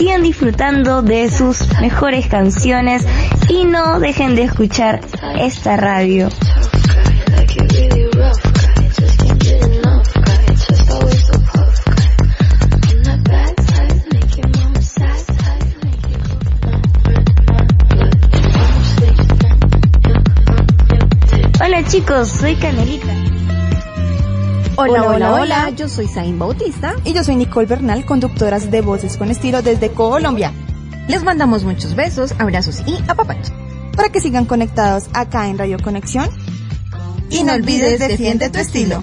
[0.00, 3.04] Sigan disfrutando de sus mejores canciones
[3.50, 5.02] y no dejen de escuchar
[5.38, 6.30] esta radio.
[21.62, 23.19] Hola chicos, soy Canelita.
[24.82, 26.94] Hola, hola, hola, yo soy Zain Bautista.
[27.04, 30.54] Y yo soy Nicole Bernal, conductoras de Voces con Estilo desde Colombia.
[31.06, 33.52] Les mandamos muchos besos, abrazos y apapachos.
[33.94, 36.30] Para que sigan conectados acá en Radio Conexión.
[37.28, 39.02] Y no olvides, defiende tu estilo.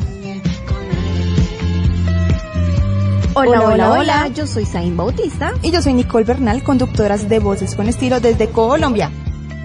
[3.35, 5.53] Hola, hola, hola, yo soy Zain Bautista.
[5.61, 9.11] Y yo soy Nicole Bernal, conductoras de Voces con Estilo desde Colombia.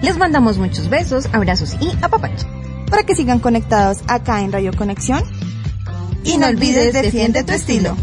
[0.03, 2.45] Les mandamos muchos besos, abrazos y apapachos.
[2.87, 5.23] Para que sigan conectados acá en Radio Conexión.
[6.23, 7.95] Y no olvides, defiende tu estilo.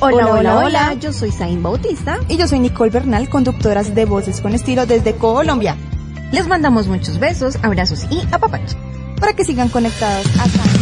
[0.00, 2.18] Hola, hola, hola, yo soy Zain Bautista.
[2.28, 5.76] Y yo soy Nicole Bernal, conductoras de Voces con Estilo desde Colombia.
[6.32, 8.76] Les mandamos muchos besos, abrazos y apapachos.
[9.20, 10.81] Para que sigan conectados acá.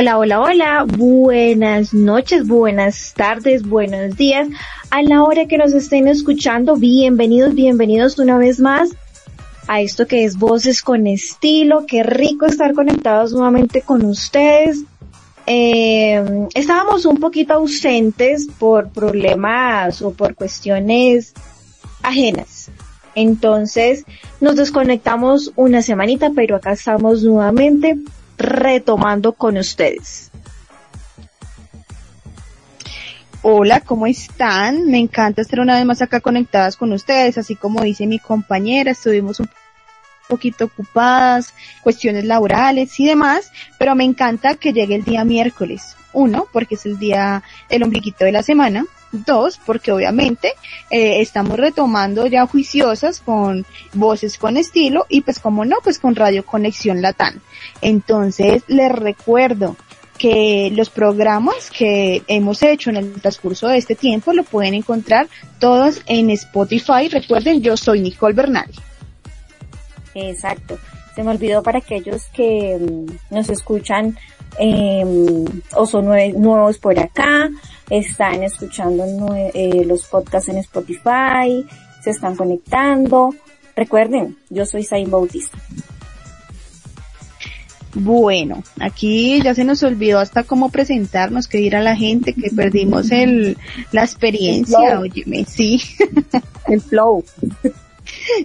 [0.00, 4.48] Hola, hola, hola, buenas noches, buenas tardes, buenos días.
[4.90, 8.88] A la hora que nos estén escuchando, bienvenidos, bienvenidos una vez más
[9.68, 11.84] a esto que es Voces con Estilo.
[11.86, 14.84] Qué rico estar conectados nuevamente con ustedes.
[15.44, 21.34] Eh, estábamos un poquito ausentes por problemas o por cuestiones
[22.02, 22.70] ajenas.
[23.14, 24.06] Entonces
[24.40, 27.98] nos desconectamos una semanita, pero acá estamos nuevamente
[28.40, 30.30] retomando con ustedes.
[33.42, 34.86] Hola, ¿cómo están?
[34.90, 38.90] Me encanta estar una vez más acá conectadas con ustedes, así como dice mi compañera,
[38.90, 39.48] estuvimos un
[40.28, 45.96] poquito ocupadas, cuestiones laborales y demás, pero me encanta que llegue el día miércoles.
[46.12, 48.84] Uno, porque es el día, el ombliguito de la semana.
[49.12, 50.54] Dos, porque obviamente
[50.90, 56.14] eh, estamos retomando ya juiciosas con voces con estilo y pues como no, pues con
[56.14, 57.42] Radio Conexión Latán.
[57.82, 59.76] Entonces les recuerdo
[60.20, 65.28] que los programas que hemos hecho en el transcurso de este tiempo lo pueden encontrar
[65.58, 67.08] todos en Spotify.
[67.10, 68.70] Recuerden, yo soy Nicole Bernal.
[70.14, 70.78] Exacto.
[71.14, 74.18] Se me olvidó para aquellos que mm, nos escuchan
[74.58, 75.04] eh,
[75.76, 77.50] o son nue- nuevos por acá.
[77.88, 79.04] están escuchando
[79.34, 81.64] eh, los podcasts en Spotify,
[82.02, 83.34] se están conectando.
[83.76, 85.58] Recuerden, yo soy Zain Bautista.
[87.92, 92.50] Bueno, aquí ya se nos olvidó hasta cómo presentarnos, que ir a la gente, que
[92.50, 93.58] perdimos el,
[93.90, 95.80] la experiencia, El óyeme, sí,
[96.68, 97.24] El flow.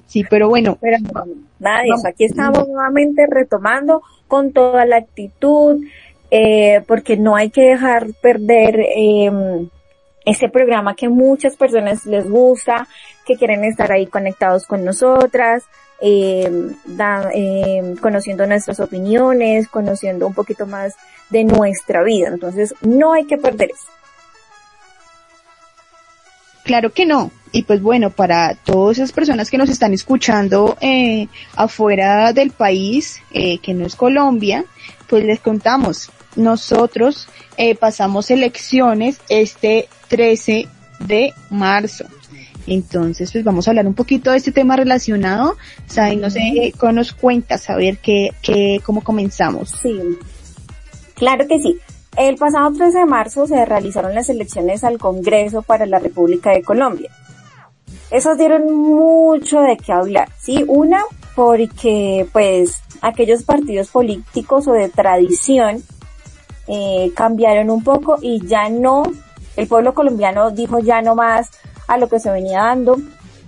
[0.08, 2.08] Sí, pero bueno, Pero eso.
[2.08, 5.82] Aquí estamos nuevamente retomando con toda la actitud,
[6.32, 9.32] eh, porque no hay que dejar perder eh,
[10.26, 12.88] este programa que muchas personas les gusta,
[13.26, 15.64] que quieren estar ahí conectados con nosotras,
[16.02, 16.50] eh,
[16.86, 20.94] da- eh, conociendo nuestras opiniones, conociendo un poquito más
[21.30, 22.28] de nuestra vida.
[22.30, 23.88] Entonces, no hay que perder eso.
[26.66, 27.32] Claro que no.
[27.52, 33.22] Y pues bueno, para todas esas personas que nos están escuchando eh, afuera del país,
[33.32, 34.66] eh, que no es Colombia,
[35.08, 36.10] pues les contamos.
[36.36, 40.68] Nosotros eh, pasamos elecciones este 13
[41.00, 42.06] de marzo.
[42.68, 45.56] Entonces, pues vamos a hablar un poquito de este tema relacionado.
[45.86, 49.70] Sai, no sé, ¿cómo nos cuenta saber qué, qué, cómo comenzamos?
[49.70, 49.98] Sí,
[51.14, 51.78] claro que sí.
[52.18, 56.64] El pasado 13 de marzo se realizaron las elecciones al Congreso para la República de
[56.64, 57.12] Colombia.
[58.10, 60.64] Esas dieron mucho de qué hablar, ¿sí?
[60.68, 61.04] Una,
[61.36, 65.84] porque pues aquellos partidos políticos o de tradición
[66.68, 69.04] eh, cambiaron un poco y ya no,
[69.58, 71.50] el pueblo colombiano dijo ya no más
[71.88, 72.98] a lo que se venía dando,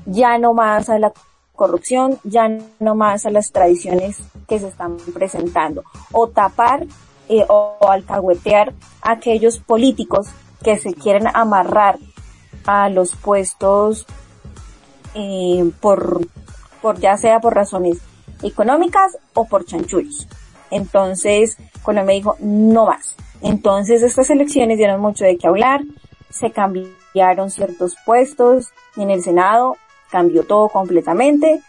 [0.05, 1.13] ya no más a la
[1.55, 2.49] corrupción, ya
[2.79, 4.17] no más a las tradiciones
[4.47, 6.85] que se están presentando, o tapar
[7.29, 10.27] eh, o, alcahuetear a aquellos políticos
[10.63, 11.97] que se quieren amarrar
[12.65, 14.06] a los puestos
[15.13, 16.21] eh, por,
[16.81, 18.00] por ya sea por razones
[18.44, 20.27] económicas o por chanchullos.
[20.71, 23.15] Entonces, Colombia dijo, no más.
[23.41, 25.81] Entonces, estas elecciones dieron mucho de qué hablar,
[26.29, 29.77] se cambiaron ciertos puestos en el Senado,
[30.09, 31.62] cambió todo completamente.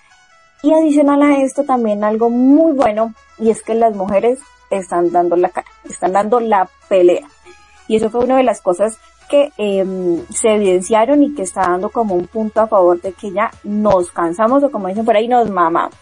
[0.62, 4.40] Y adicional a esto también algo muy bueno, y es que las mujeres
[4.70, 7.26] están dando la cara, están dando la pelea.
[7.87, 8.99] Y eso fue una de las cosas
[9.29, 9.85] que eh,
[10.31, 14.11] se evidenciaron y que está dando como un punto a favor de que ya nos
[14.11, 15.94] cansamos o como dicen por ahí, nos mamamos.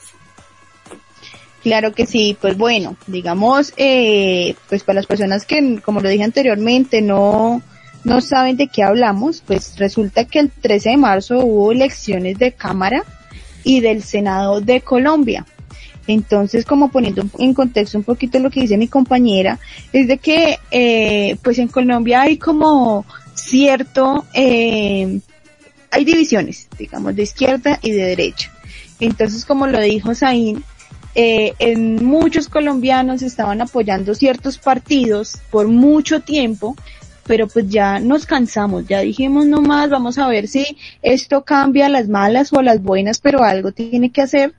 [1.63, 6.23] Claro que sí, pues bueno, digamos, eh, pues para las personas que, como lo dije
[6.23, 7.61] anteriormente, no,
[8.05, 12.53] no saben de qué hablamos, pues resulta que el 13 de marzo hubo elecciones de
[12.53, 13.03] Cámara
[13.65, 15.45] y del Senado de Colombia.
[16.06, 19.58] Entonces, como poniendo en contexto un poquito lo que dice mi compañera,
[19.93, 23.05] es de que, eh, pues en Colombia hay como
[23.35, 25.20] cierto, eh,
[25.91, 28.53] hay divisiones, digamos, de izquierda y de derecha.
[29.00, 30.62] Entonces, como lo dijo Zain,
[31.14, 36.76] eh, en muchos colombianos estaban apoyando ciertos partidos por mucho tiempo,
[37.26, 41.87] pero pues ya nos cansamos, ya dijimos no más, vamos a ver si esto cambia
[41.87, 44.55] a las malas o a las buenas, pero algo tiene que hacer.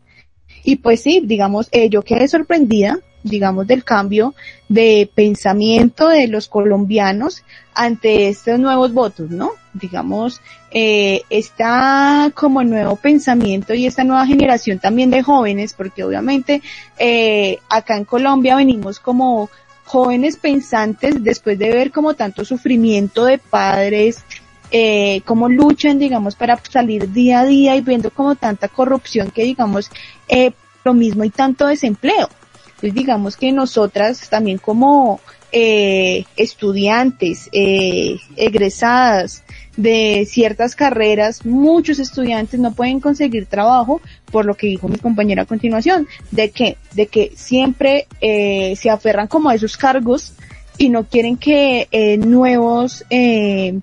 [0.67, 4.35] Y pues sí, digamos, eh, yo quedé sorprendida, digamos, del cambio
[4.67, 9.51] de pensamiento de los colombianos ante estos nuevos votos, ¿no?
[9.71, 10.41] Digamos,
[10.71, 16.61] eh, está como nuevo pensamiento y esta nueva generación también de jóvenes, porque obviamente
[16.99, 19.49] eh, acá en Colombia venimos como
[19.85, 24.25] jóvenes pensantes después de ver como tanto sufrimiento de padres,
[24.71, 29.44] eh, cómo luchan, digamos, para salir día a día y viendo como tanta corrupción que,
[29.44, 29.90] digamos,
[30.28, 30.52] eh,
[30.83, 32.30] lo mismo y tanto desempleo.
[32.68, 35.19] Entonces, digamos que nosotras también como
[35.52, 39.44] eh, estudiantes, eh, egresadas
[39.78, 45.44] de ciertas carreras, muchos estudiantes no pueden conseguir trabajo por lo que dijo mi compañera
[45.44, 50.33] a continuación, de que, de que siempre eh, se aferran como a esos cargos
[50.78, 53.80] y no quieren que eh, nuevos, eh,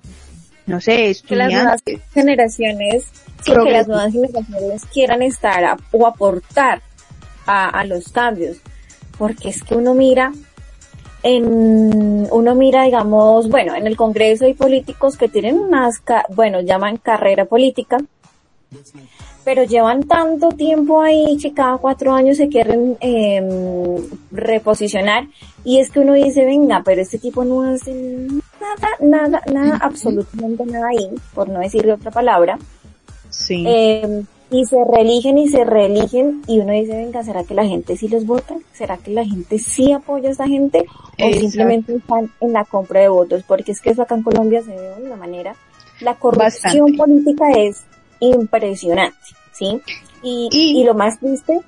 [0.67, 3.03] no sé, Que las nuevas estudiantes, generaciones,
[3.43, 6.81] sí, que las nuevas generaciones quieran estar a- o aportar
[7.45, 8.57] a, a los cambios.
[9.17, 10.31] Porque es que uno mira,
[11.23, 16.01] en, uno mira, digamos, bueno, en el Congreso hay políticos que tienen unas,
[16.35, 17.97] bueno, llaman carrera política,
[19.43, 23.47] pero llevan tanto tiempo ahí que cada cuatro años se quieren em,
[24.31, 25.27] reposicionar
[25.63, 27.91] y es que uno dice, venga, pero este tipo no hace
[28.65, 28.89] nada,
[29.27, 32.57] nada, nada, absolutamente nada ahí, por no decirle otra palabra,
[33.29, 33.63] sí.
[33.67, 37.97] eh, y se reeligen y se reeligen y uno dice, venga, ¿será que la gente
[37.97, 38.55] sí los vota?
[38.73, 40.85] ¿Será que la gente sí apoya a esta gente?
[41.19, 41.39] O Exacto.
[41.39, 44.71] simplemente están en la compra de votos, porque es que eso acá en Colombia se
[44.75, 45.55] ve de una manera,
[46.01, 46.97] la corrupción Bastante.
[46.97, 47.81] política es
[48.19, 49.17] impresionante,
[49.53, 49.81] ¿sí?
[50.21, 51.59] Y, Y- y lo más triste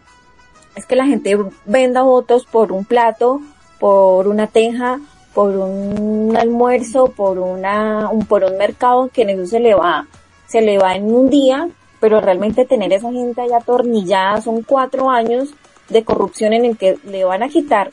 [0.76, 3.42] es que la gente venda votos por un plato,
[3.80, 5.00] por una teja,
[5.38, 10.08] por un almuerzo, por una, un, por un mercado que en eso se le va,
[10.48, 15.12] se le va en un día, pero realmente tener esa gente allá atornillada son cuatro
[15.12, 15.50] años
[15.90, 17.92] de corrupción en el que le van a quitar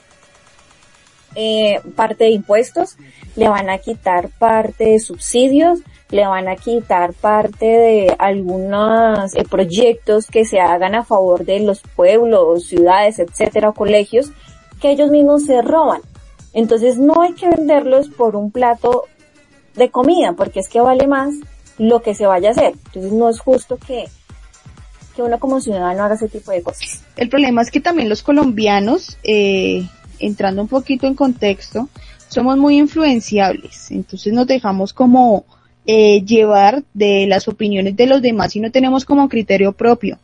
[1.35, 2.97] eh, parte de impuestos,
[3.37, 9.45] le van a quitar parte de subsidios, le van a quitar parte de algunos eh,
[9.45, 14.33] proyectos que se hagan a favor de los pueblos, ciudades, etcétera, colegios,
[14.81, 16.01] que ellos mismos se roban.
[16.55, 19.05] Entonces no hay que venderlos por un plato
[19.75, 21.35] de comida, porque es que vale más
[21.79, 22.75] lo que se vaya a hacer.
[22.87, 24.05] Entonces no es justo que,
[25.15, 27.03] que uno como ciudadano haga ese tipo de cosas.
[27.17, 29.87] El problema es que también los colombianos, eh,
[30.21, 31.89] entrando un poquito en contexto,
[32.29, 33.91] somos muy influenciables.
[33.91, 35.45] Entonces nos dejamos como
[35.87, 40.19] eh, llevar de las opiniones de los demás y no tenemos como criterio propio.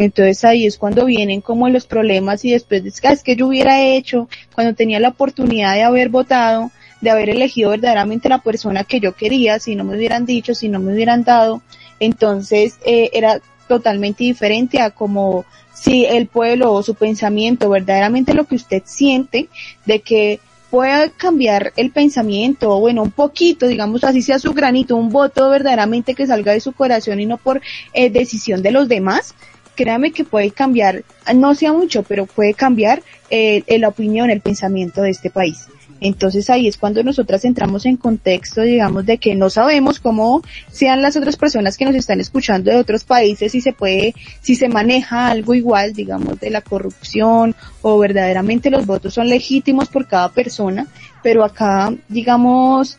[0.00, 3.36] Entonces ahí es cuando vienen como los problemas y después es que, "Ah, es que
[3.36, 6.70] yo hubiera hecho cuando tenía la oportunidad de haber votado,
[7.02, 10.70] de haber elegido verdaderamente la persona que yo quería, si no me hubieran dicho, si
[10.70, 11.60] no me hubieran dado,
[12.00, 18.46] entonces eh, era totalmente diferente a como si el pueblo o su pensamiento, verdaderamente lo
[18.46, 19.48] que usted siente,
[19.84, 20.40] de que
[20.70, 25.50] pueda cambiar el pensamiento, o bueno, un poquito, digamos así sea su granito, un voto
[25.50, 27.60] verdaderamente que salga de su corazón y no por
[27.92, 29.34] eh, decisión de los demás,
[29.74, 35.02] créame que puede cambiar, no sea mucho, pero puede cambiar eh, la opinión, el pensamiento
[35.02, 35.66] de este país.
[36.00, 41.02] Entonces ahí es cuando nosotras entramos en contexto, digamos, de que no sabemos cómo sean
[41.02, 44.68] las otras personas que nos están escuchando de otros países, si se puede, si se
[44.68, 50.30] maneja algo igual, digamos, de la corrupción o verdaderamente los votos son legítimos por cada
[50.30, 50.86] persona,
[51.22, 52.96] pero acá, digamos,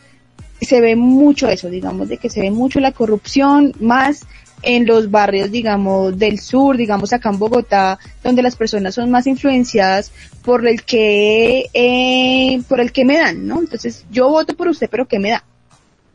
[0.60, 4.26] se ve mucho eso, digamos, de que se ve mucho la corrupción, más
[4.62, 9.26] en los barrios, digamos, del sur, digamos acá en Bogotá, donde las personas son más
[9.26, 13.60] influenciadas por el que, eh, por el que me dan, ¿no?
[13.60, 15.44] Entonces, yo voto por usted, pero ¿qué me da?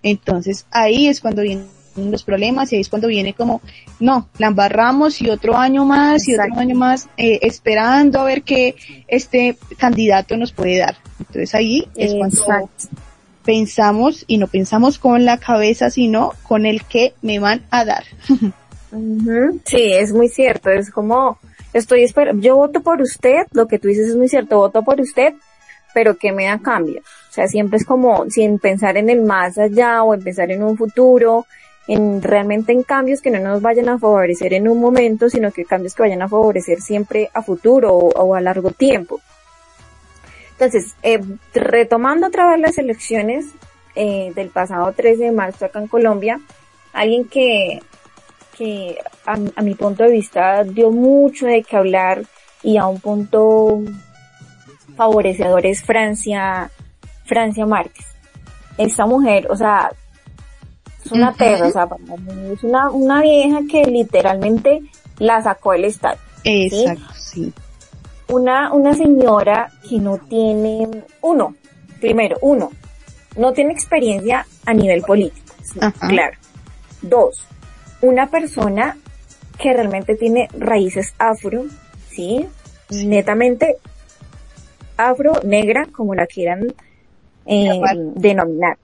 [0.04, 3.62] Entonces, ahí es cuando vienen los problemas y ahí es cuando viene como,
[4.00, 8.44] no, la embarramos y otro año más y otro año más, eh, esperando a ver
[8.44, 8.76] qué
[9.08, 10.96] este candidato nos puede dar.
[11.20, 12.70] Entonces ahí es cuando.
[13.48, 18.04] Pensamos y no pensamos con la cabeza, sino con el que me van a dar.
[19.64, 20.70] Sí, es muy cierto.
[20.70, 21.40] Es como,
[21.72, 25.00] estoy esperando, yo voto por usted, lo que tú dices es muy cierto, voto por
[25.00, 25.34] usted,
[25.94, 27.00] pero ¿qué me da cambio?
[27.00, 30.62] O sea, siempre es como, sin pensar en el más allá o en pensar en
[30.62, 31.46] un futuro,
[31.88, 35.64] en realmente en cambios que no nos vayan a favorecer en un momento, sino que
[35.64, 39.22] cambios que vayan a favorecer siempre a futuro o a largo tiempo.
[40.60, 41.22] Entonces, eh,
[41.54, 43.46] retomando otra vez las elecciones
[43.96, 46.40] eh, del pasado 13 de marzo acá en Colombia,
[46.94, 47.80] alguien que,
[48.58, 52.24] que a, a mi punto de vista dio mucho de qué hablar
[52.64, 53.84] y a un punto
[54.96, 56.72] favorecedor es Francia,
[57.26, 58.06] Francia Márquez.
[58.78, 59.92] Esta mujer, o sea,
[61.06, 64.82] es una perra, o sea, para mí es una, una vieja que literalmente
[65.20, 66.20] la sacó del estadio.
[66.44, 67.54] Exacto, sí.
[68.30, 70.88] Una, una señora que no tiene,
[71.22, 71.56] uno,
[72.02, 72.72] primero, uno,
[73.38, 76.38] no tiene experiencia a nivel político, sí, claro.
[77.02, 77.46] Dos,
[78.02, 78.98] una persona
[79.58, 81.66] que realmente tiene raíces afro,
[82.10, 82.46] ¿sí?
[82.90, 83.78] Netamente
[84.98, 86.74] afro, negra, como la quieran
[87.46, 87.82] eh,
[88.16, 88.78] denominar.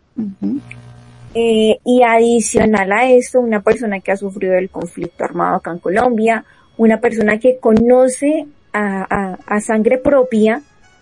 [1.36, 5.80] Eh, y adicional a esto, una persona que ha sufrido el conflicto armado acá en
[5.80, 6.46] Colombia,
[6.78, 10.62] una persona que conoce a, a- a sangre propia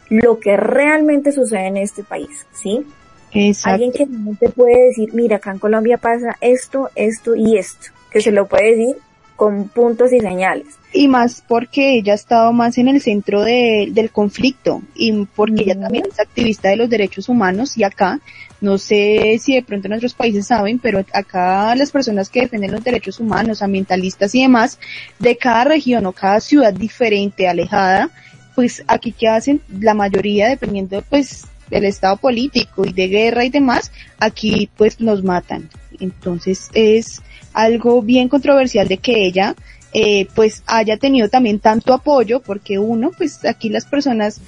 [0.10, 2.86] lo que realmente sucede en este país, ¿sí?
[3.34, 3.74] Exacto.
[3.76, 8.20] Alguien que realmente puede decir, mira, acá en Colombia pasa esto, esto y esto, que
[8.22, 8.96] se lo puede decir
[9.42, 10.68] con puntos y señales.
[10.94, 15.64] Y más porque ella ha estado más en el centro de- del conflicto y porque
[15.64, 15.82] ella Ujú.
[15.82, 18.20] también es activista de los derechos humanos y acá,
[18.60, 22.72] no sé si de pronto en otros países saben, pero acá las personas que defienden
[22.72, 24.78] los derechos humanos, ambientalistas y demás,
[25.18, 28.12] de cada región o cada ciudad diferente, alejada,
[28.54, 33.50] pues aquí que hacen la mayoría dependiendo pues del estado político y de guerra y
[33.50, 35.68] demás, aquí pues nos matan.
[36.02, 37.22] Entonces es
[37.54, 39.56] algo bien controversial de que ella
[39.94, 44.40] eh, pues haya tenido también tanto apoyo porque uno pues aquí las personas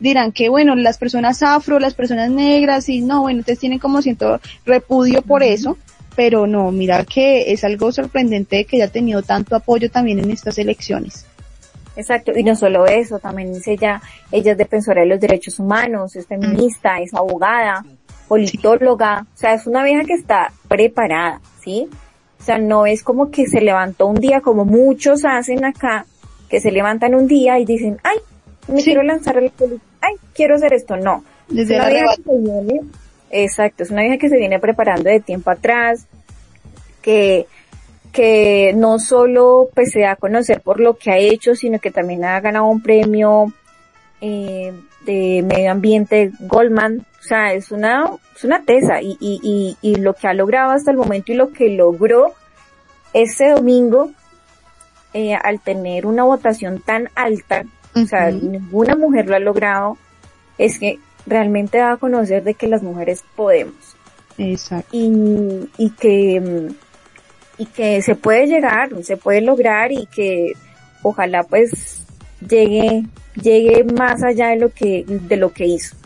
[0.00, 4.00] dirán que bueno las personas afro las personas negras y no bueno ustedes tienen como
[4.00, 5.76] siento repudio por eso
[6.18, 10.32] pero no mira que es algo sorprendente de que haya tenido tanto apoyo también en
[10.32, 11.24] estas elecciones.
[11.94, 14.00] Exacto, y no solo eso, también es ella,
[14.32, 17.84] ella es defensora de los derechos humanos, es feminista, es abogada,
[18.28, 21.88] politóloga, o sea, es una vieja que está preparada, ¿sí?
[22.38, 26.06] O sea, no es como que se levantó un día como muchos hacen acá,
[26.48, 28.18] que se levantan un día y dicen, ay,
[28.68, 28.84] me Sí.
[28.86, 31.24] quiero lanzar a la política, ay, quiero hacer esto, no.
[31.48, 32.80] Desde es una vieja que se viene,
[33.30, 36.06] exacto, es una vieja que se viene preparando de tiempo atrás,
[37.02, 37.46] que,
[38.12, 41.90] que no solo pues se da a conocer por lo que ha hecho, sino que
[41.90, 43.52] también ha ganado un premio
[44.20, 44.72] eh,
[45.06, 50.14] de medio ambiente Goldman, sea, es una, es una tesa y, y, y, y lo
[50.14, 52.32] que ha logrado hasta el momento y lo que logró
[53.12, 54.10] ese domingo
[55.14, 59.96] eh, al tener una votación tan alta, o sea, ninguna mujer lo ha logrado,
[60.58, 63.96] es que realmente da a conocer de que las mujeres podemos
[64.38, 64.88] Exacto.
[64.92, 66.68] y, y que
[67.58, 70.52] y que se puede llegar, se puede lograr y que
[71.02, 72.02] ojalá pues
[72.40, 73.04] llegue
[73.34, 75.96] llegue más allá de lo que de lo que hizo.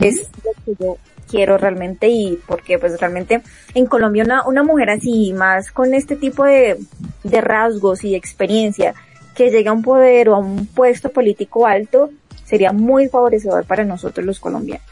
[0.00, 0.98] Es lo que yo
[1.30, 3.42] quiero realmente y porque pues realmente
[3.74, 6.78] en Colombia una, una mujer así, más con este tipo de,
[7.22, 8.94] de rasgos y de experiencia,
[9.34, 12.10] que llegue a un poder o a un puesto político alto,
[12.44, 14.86] sería muy favorecedor para nosotros los colombianos.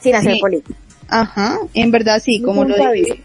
[0.00, 0.40] Sin hacer Sí.
[0.40, 0.78] política.
[1.08, 3.22] Ajá, en verdad sí, como lo dije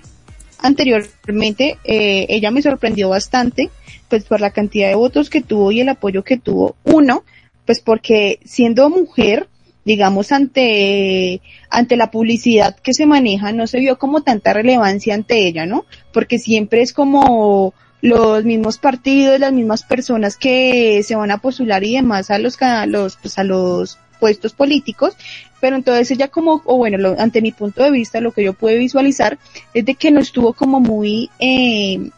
[0.63, 3.69] anteriormente, eh, ella me sorprendió bastante,
[4.07, 6.75] pues por la cantidad de votos que tuvo y el apoyo que tuvo.
[6.85, 7.23] Uno,
[7.65, 9.47] pues porque siendo mujer,
[9.85, 15.45] digamos ante ante la publicidad que se maneja, no se vio como tanta relevancia ante
[15.47, 15.85] ella, ¿no?
[16.11, 21.83] Porque siempre es como los mismos partidos, las mismas personas que se van a postular
[21.83, 25.15] y demás a los ca- los pues a los puestos políticos,
[25.59, 28.53] pero entonces ella como, o bueno, lo- ante mi punto de vista, lo que yo
[28.53, 29.37] pude visualizar
[29.73, 32.09] es de que no estuvo como muy, eh,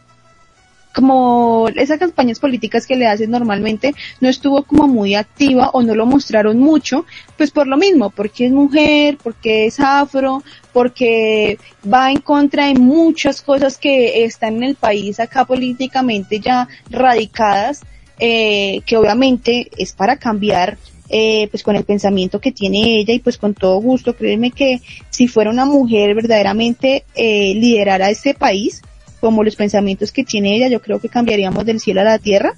[0.96, 5.94] como esas campañas políticas que le hacen normalmente, no estuvo como muy activa o no
[5.94, 7.06] lo mostraron mucho,
[7.38, 11.60] pues por lo mismo, porque es mujer, porque es afro, porque
[11.92, 17.82] va en contra de muchas cosas que están en el país acá políticamente ya radicadas,
[18.18, 20.78] eh, que obviamente es para cambiar
[21.10, 24.80] eh, pues con el pensamiento que tiene ella y pues con todo gusto, créeme que
[25.10, 28.82] si fuera una mujer verdaderamente eh, liderara este país,
[29.20, 32.56] como los pensamientos que tiene ella, yo creo que cambiaríamos del cielo a la tierra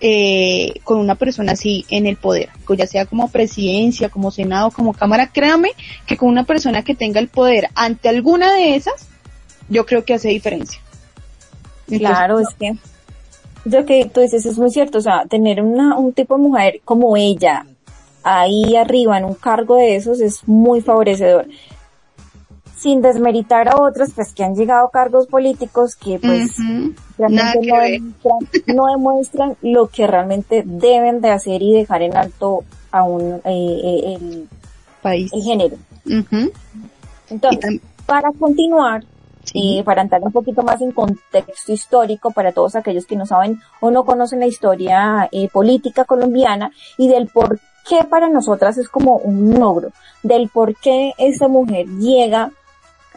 [0.00, 4.92] eh, con una persona así en el poder, ya sea como presidencia, como senado, como
[4.92, 5.70] cámara, créame
[6.06, 9.08] que con una persona que tenga el poder ante alguna de esas,
[9.68, 10.80] yo creo que hace diferencia.
[11.88, 12.74] Claro, es que
[13.64, 16.80] lo que tú dices es muy cierto, o sea, tener una, un tipo de mujer
[16.84, 17.66] como ella
[18.22, 21.46] ahí arriba en un cargo de esos es muy favorecedor.
[22.78, 26.56] Sin desmeritar a otras pues que han llegado a cargos políticos que pues
[27.18, 28.38] realmente no demuestran,
[28.76, 32.62] no demuestran lo que realmente deben de hacer y dejar en alto
[32.92, 34.48] a un, eh, eh, el,
[35.02, 35.30] país.
[35.32, 35.76] el género.
[36.04, 36.24] Y
[37.30, 39.04] Entonces, para continuar,
[39.44, 39.78] Sí.
[39.78, 43.58] y para entrar un poquito más en contexto histórico para todos aquellos que no saben
[43.80, 48.88] o no conocen la historia eh, política colombiana y del por qué para nosotras es
[48.90, 49.90] como un logro,
[50.22, 52.50] del por qué esta mujer llega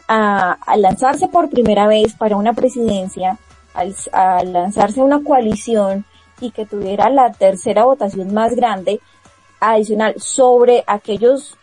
[0.08, 3.38] a, a lanzarse por primera vez para una presidencia,
[3.74, 6.04] al- a lanzarse una coalición
[6.40, 9.00] y que tuviera la tercera votación más grande
[9.60, 11.56] adicional sobre aquellos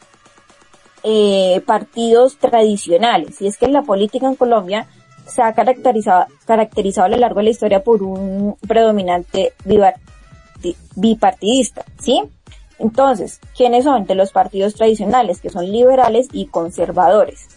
[1.03, 3.41] eh, partidos tradicionales.
[3.41, 4.87] Y es que la política en Colombia
[5.27, 11.85] se ha caracterizado, caracterizado a lo largo de la historia por un predominante biparti- bipartidista,
[11.99, 12.23] ¿sí?
[12.79, 14.05] Entonces, ¿quiénes son?
[14.05, 17.47] De los partidos tradicionales, que son liberales y conservadores.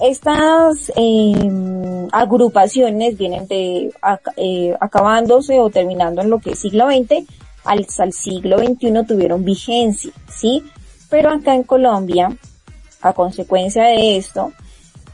[0.00, 3.92] Estas eh, agrupaciones vienen de
[4.36, 7.26] eh, acabándose o terminando en lo que es siglo XX,
[7.64, 10.64] al, al siglo XXI tuvieron vigencia, ¿sí?
[11.08, 12.36] Pero acá en Colombia,
[13.02, 14.52] a consecuencia de esto,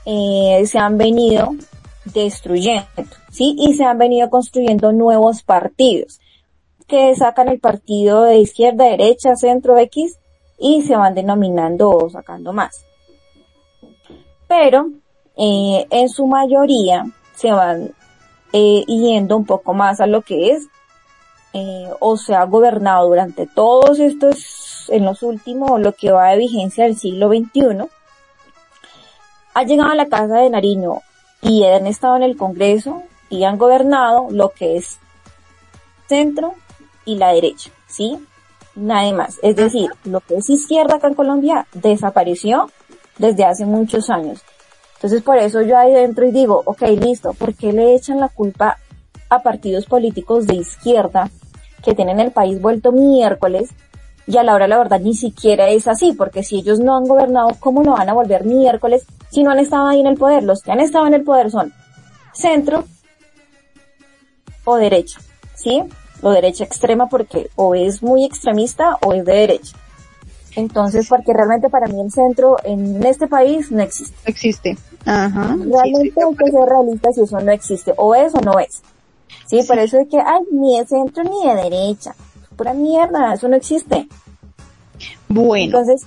[0.06, 1.54] eh, se han venido
[2.06, 2.86] destruyendo,
[3.30, 3.54] ¿sí?
[3.58, 6.20] Y se han venido construyendo nuevos partidos
[6.88, 10.16] que sacan el partido de izquierda, derecha, centro, X
[10.58, 12.82] y se van denominando o sacando más
[14.50, 14.88] pero
[15.36, 17.92] eh, en su mayoría se van
[18.52, 20.66] eh, yendo un poco más a lo que es
[21.52, 26.38] eh, o se ha gobernado durante todos estos, en los últimos, lo que va de
[26.38, 27.86] vigencia del siglo XXI,
[29.54, 31.00] ha llegado a la Casa de Nariño
[31.42, 34.98] y han estado en el Congreso y han gobernado lo que es
[36.08, 36.54] centro
[37.04, 38.18] y la derecha, ¿sí?
[38.74, 39.38] Nada más.
[39.44, 42.68] Es decir, lo que es izquierda acá en Colombia desapareció
[43.20, 44.42] desde hace muchos años.
[44.94, 48.28] Entonces por eso yo ahí dentro y digo, ok, listo, ¿por qué le echan la
[48.28, 48.78] culpa
[49.28, 51.30] a partidos políticos de izquierda
[51.85, 53.70] que tienen el país vuelto miércoles?
[54.26, 57.04] Y a la hora la verdad ni siquiera es así, porque si ellos no han
[57.04, 60.42] gobernado, ¿cómo lo van a volver miércoles si no han estado ahí en el poder?
[60.42, 61.72] Los que han estado en el poder son
[62.33, 62.85] centro
[64.64, 65.18] o derecha,
[65.54, 65.83] ¿sí?
[66.22, 69.76] O derecha extrema porque o es muy extremista o es de derecha.
[70.56, 74.14] Entonces, porque realmente para mí el centro en este país no existe.
[74.24, 74.76] Existe.
[75.06, 75.54] Ajá.
[75.56, 77.94] sí, Realmente estoy de hay que ser realistas si eso no existe.
[77.96, 78.82] O es o no es.
[79.46, 82.14] Sí, por eso es que, ay, ni de centro ni de derecha.
[82.56, 84.08] Pura mierda, eso no existe.
[85.28, 86.06] Bueno, Entonces,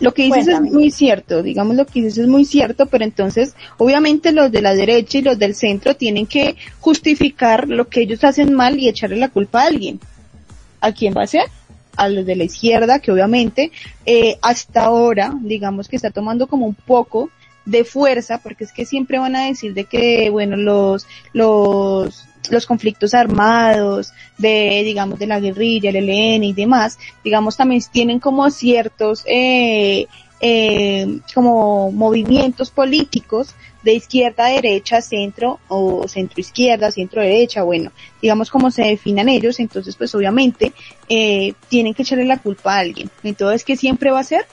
[0.00, 0.68] lo que dices cuéntame.
[0.68, 4.62] es muy cierto, digamos lo que dices es muy cierto, pero entonces obviamente los de
[4.62, 8.88] la derecha y los del centro tienen que justificar lo que ellos hacen mal y
[8.88, 10.00] echarle la culpa a alguien.
[10.80, 11.44] ¿A quién va a ser?
[11.96, 13.72] A los de la izquierda, que obviamente
[14.06, 17.30] eh, hasta ahora, digamos que está tomando como un poco
[17.64, 22.66] de fuerza, porque es que siempre van a decir de que, bueno, los, los, los
[22.66, 28.50] conflictos armados, de, digamos, de la guerrilla, el ELN y demás, digamos, también tienen como
[28.50, 30.06] ciertos, eh,
[30.40, 38.50] eh, como movimientos políticos de izquierda, derecha, centro o centro izquierda, centro derecha, bueno, digamos
[38.50, 40.72] como se definan ellos, entonces pues obviamente
[41.08, 43.10] eh, tienen que echarle la culpa a alguien.
[43.24, 44.44] Entonces, ¿qué siempre va a ser?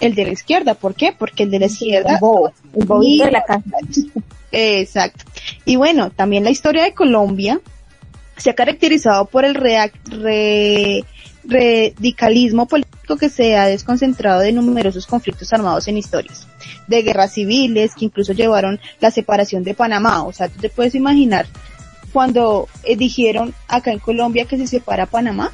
[0.00, 1.12] El de la izquierda, ¿por qué?
[1.16, 3.62] Porque el de la izquierda el bobo, el bobito de la casa.
[4.52, 5.24] Exacto.
[5.64, 7.60] Y bueno, también la historia de Colombia
[8.36, 11.04] se ha caracterizado por el reac- re-
[11.44, 16.46] radicalismo político que se ha desconcentrado de numerosos conflictos armados en historias,
[16.86, 20.24] de guerras civiles que incluso llevaron la separación de Panamá.
[20.24, 21.46] O sea, tú te puedes imaginar
[22.12, 25.52] cuando eh, dijeron acá en Colombia que se separa Panamá.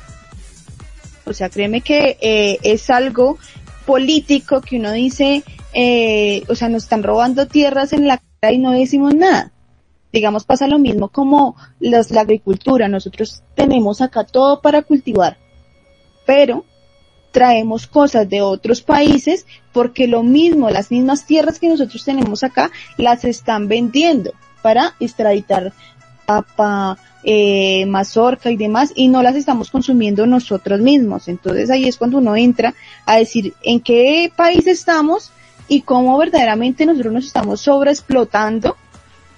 [1.25, 3.39] O sea, créeme que eh, es algo
[3.87, 8.59] político que uno dice, eh, o sea, nos están robando tierras en la cara y
[8.59, 9.53] no decimos nada.
[10.13, 12.89] Digamos, pasa lo mismo como los, la agricultura.
[12.89, 15.37] Nosotros tenemos acá todo para cultivar,
[16.29, 16.67] pero
[17.31, 22.71] traemos cosas de otros países porque lo mismo, las mismas tierras que nosotros tenemos acá,
[22.99, 25.73] las están vendiendo para extraditar
[26.27, 31.29] papa, eh, mazorca y demás, y no las estamos consumiendo nosotros mismos.
[31.29, 32.75] Entonces ahí es cuando uno entra
[33.07, 35.31] a decir en qué país estamos
[35.67, 38.77] y cómo verdaderamente nosotros nos estamos sobreexplotando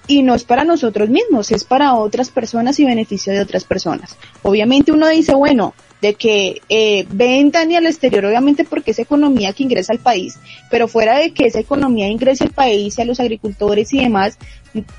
[0.08, 4.16] y no es para nosotros mismos, es para otras personas y beneficio de otras personas.
[4.42, 9.52] Obviamente uno dice, bueno, de que eh, vendan y al exterior, obviamente porque es economía
[9.52, 10.38] que ingresa al país,
[10.70, 14.38] pero fuera de que esa economía ingrese al país y a los agricultores y demás,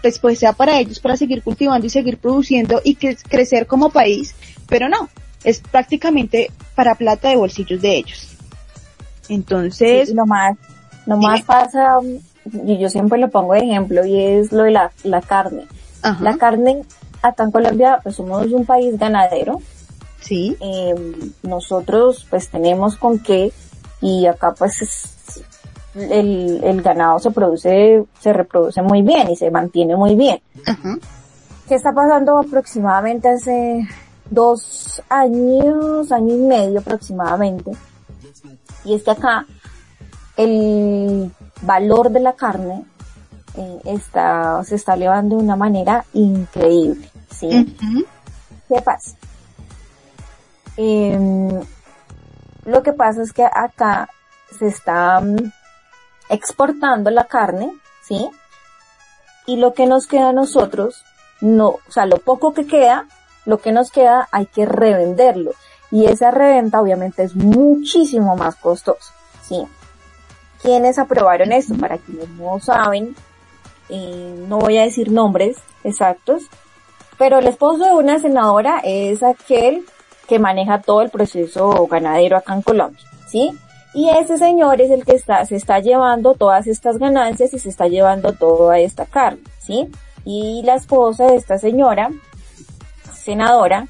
[0.02, 3.90] pues, pues sea para ellos, para seguir cultivando y seguir produciendo y que crecer como
[3.90, 4.36] país,
[4.68, 5.10] pero no,
[5.44, 8.28] es prácticamente para plata de bolsillos de ellos.
[9.30, 10.58] Entonces, Sí, lo más,
[11.06, 11.28] lo Dime.
[11.28, 12.20] más pasa, um,
[12.68, 15.64] y yo siempre lo pongo de ejemplo, y es lo de la, la carne.
[16.02, 16.82] ajá, La carne,
[17.22, 19.62] acá en Colombia, pues somos un país ganadero,
[20.22, 20.96] sí, eh,
[21.44, 23.52] nosotros pues tenemos con qué,
[24.02, 25.44] y acá pues es-
[25.96, 30.40] el, el ganado se produce, se reproduce muy bien y se mantiene muy bien.
[30.66, 30.98] ajá,
[31.68, 33.86] ¿Qué está pasando aproximadamente hace
[34.30, 37.72] dos años, año y medio aproximadamente?
[38.86, 39.46] Y es que acá
[40.38, 41.32] el
[41.62, 42.84] valor de la carne
[43.58, 47.48] eh, está, se está elevando de una manera increíble, ¿sí?
[47.48, 48.06] ujú,
[48.70, 49.16] ¿Qué pasa?
[50.84, 51.62] Em,
[52.66, 54.10] lo que pasa es que acá
[54.58, 55.52] se está mm,
[56.30, 58.28] exportando la carne, ¿sí?
[59.46, 61.04] Y lo que nos queda a nosotros,
[61.40, 63.06] no, o sea, lo poco que queda,
[63.46, 65.52] lo que nos queda hay que revenderlo.
[65.92, 69.14] Y esa reventa obviamente es muchísimo más costosa,
[69.44, 69.64] ¿sí?
[70.64, 71.76] ¿Quiénes aprobaron esto?
[71.76, 73.16] Para quienes no saben,
[73.90, 76.42] eh, no voy a decir nombres exactos,
[77.20, 79.86] pero el esposo de una senadora es aquel
[80.32, 83.52] que maneja todo el proceso ganadero acá en Colombia, ¿sí?
[83.94, 87.68] Y ese señor es el que está, se está llevando todas estas ganancias y se
[87.68, 89.90] está llevando toda esta carne, ¿sí?
[90.24, 92.12] Y la esposa de esta señora,
[93.14, 93.88] senadora,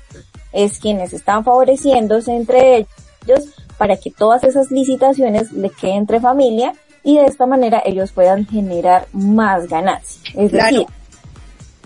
[0.51, 2.87] es quienes están favoreciéndose entre
[3.27, 3.45] ellos
[3.77, 6.73] para que todas esas licitaciones le queden entre familia
[7.03, 10.23] y de esta manera ellos puedan generar más ganancias.
[10.35, 10.71] Es Claro.
[10.71, 10.87] decir,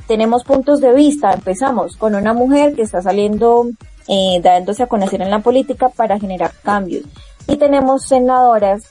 [0.08, 1.34] tenemos puntos de vista.
[1.34, 3.68] Empezamos con una mujer que está saliendo,
[4.08, 7.04] eh, dándose a conocer en la política para generar cambios.
[7.48, 8.84] Y tenemos senadoras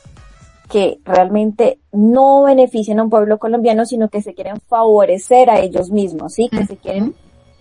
[0.71, 5.91] que realmente no benefician a un pueblo colombiano, sino que se quieren favorecer a ellos
[5.91, 6.49] mismos, ¿sí?
[6.49, 7.15] Que se quieren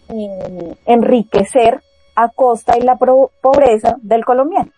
[0.09, 1.81] eh, enriquecer
[2.15, 4.71] a costa de la pro- pobreza del colombiano.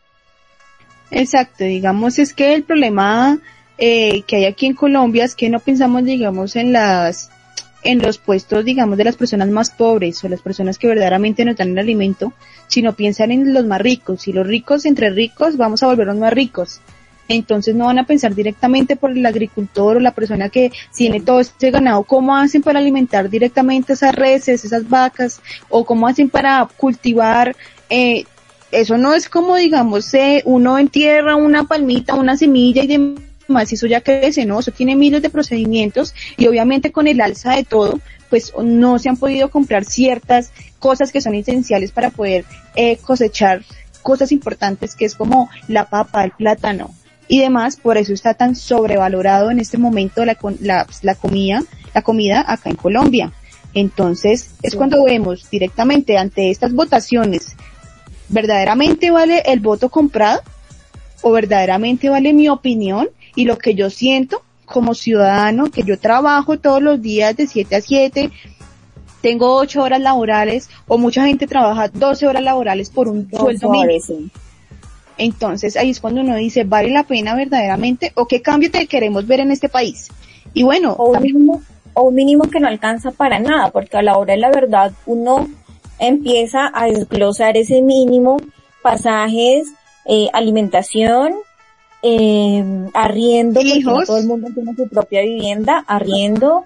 [1.11, 3.37] Exacto, digamos, es que el problema
[3.77, 7.29] eh, que hay aquí en Colombia es que no pensamos, digamos, en las
[7.85, 11.53] en los puestos, digamos, de las personas más pobres o las personas que verdaderamente no
[11.53, 12.33] dan el alimento,
[12.67, 14.27] sino piensan en los más ricos.
[14.27, 16.81] Y los ricos, entre ricos, vamos a volvernos más ricos.
[17.27, 21.39] Entonces no van a pensar directamente por el agricultor o la persona que tiene todo
[21.39, 26.67] este ganado, cómo hacen para alimentar directamente esas reses, esas vacas, o cómo hacen para
[26.77, 27.55] cultivar
[27.89, 28.25] eh,
[28.71, 33.75] eso no es como, digamos, eh, uno entierra una palmita, una semilla y demás, y
[33.75, 34.59] eso ya crece, ¿no?
[34.59, 39.09] Eso tiene miles de procedimientos y obviamente con el alza de todo, pues no se
[39.09, 43.63] han podido comprar ciertas cosas que son esenciales para poder eh, cosechar
[44.01, 46.93] cosas importantes que es como la papa, el plátano
[47.27, 52.01] y demás, por eso está tan sobrevalorado en este momento la, la, la comida, la
[52.01, 53.31] comida acá en Colombia.
[53.73, 57.55] Entonces, es cuando vemos directamente ante estas votaciones,
[58.29, 60.41] ¿verdaderamente vale el voto comprado?
[61.21, 66.57] ¿O verdaderamente vale mi opinión y lo que yo siento como ciudadano, que yo trabajo
[66.57, 68.31] todos los días de 7 a 7,
[69.21, 74.29] tengo 8 horas laborales, o mucha gente trabaja 12 horas laborales por un sueldo mínimo?
[75.17, 78.11] Entonces ahí es cuando uno dice, ¿vale la pena verdaderamente?
[78.15, 80.09] ¿O qué cambio te queremos ver en este país?
[80.53, 81.61] Y bueno, o un, mínimo,
[81.93, 84.91] o un mínimo que no alcanza para nada, porque a la hora de la verdad
[85.05, 85.47] uno
[85.99, 88.37] empieza a desglosar ese mínimo,
[88.81, 89.67] pasajes,
[90.05, 91.33] eh, alimentación,
[92.07, 92.63] eh,
[92.93, 96.65] arriendo, porque todo el mundo tiene su propia vivienda, arriendo,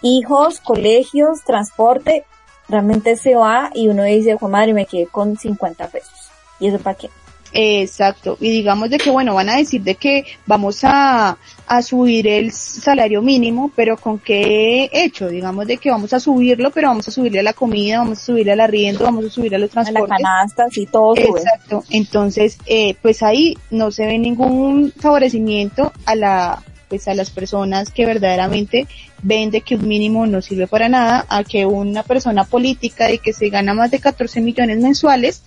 [0.00, 2.24] hijos, colegios, transporte,
[2.66, 6.30] realmente se va y uno dice, Juan madre, me quedé con 50 pesos.
[6.60, 7.10] ¿Y eso para qué?
[7.52, 8.36] Exacto.
[8.40, 11.36] Y digamos de que, bueno, van a decir de que vamos a,
[11.66, 15.28] a subir el salario mínimo, pero ¿con qué hecho?
[15.28, 18.24] Digamos de que vamos a subirlo, pero vamos a subirle a la comida, vamos a
[18.24, 20.10] subirle al arriendo, vamos a subirle a los transportes.
[20.10, 21.84] A las canastas y todo Exacto.
[21.90, 27.90] Entonces, eh, pues ahí no se ve ningún favorecimiento a la, pues a las personas
[27.90, 28.86] que verdaderamente
[29.22, 33.18] ven de que un mínimo no sirve para nada, a que una persona política y
[33.18, 35.42] que se gana más de 14 millones mensuales,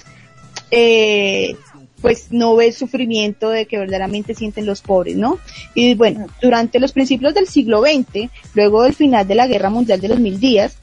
[0.71, 1.55] eh,
[2.03, 5.39] pues no ve el sufrimiento de que verdaderamente sienten los pobres, ¿no?
[5.73, 10.01] Y bueno, durante los principios del siglo XX, luego del final de la Guerra Mundial
[10.01, 10.75] de los Mil Días,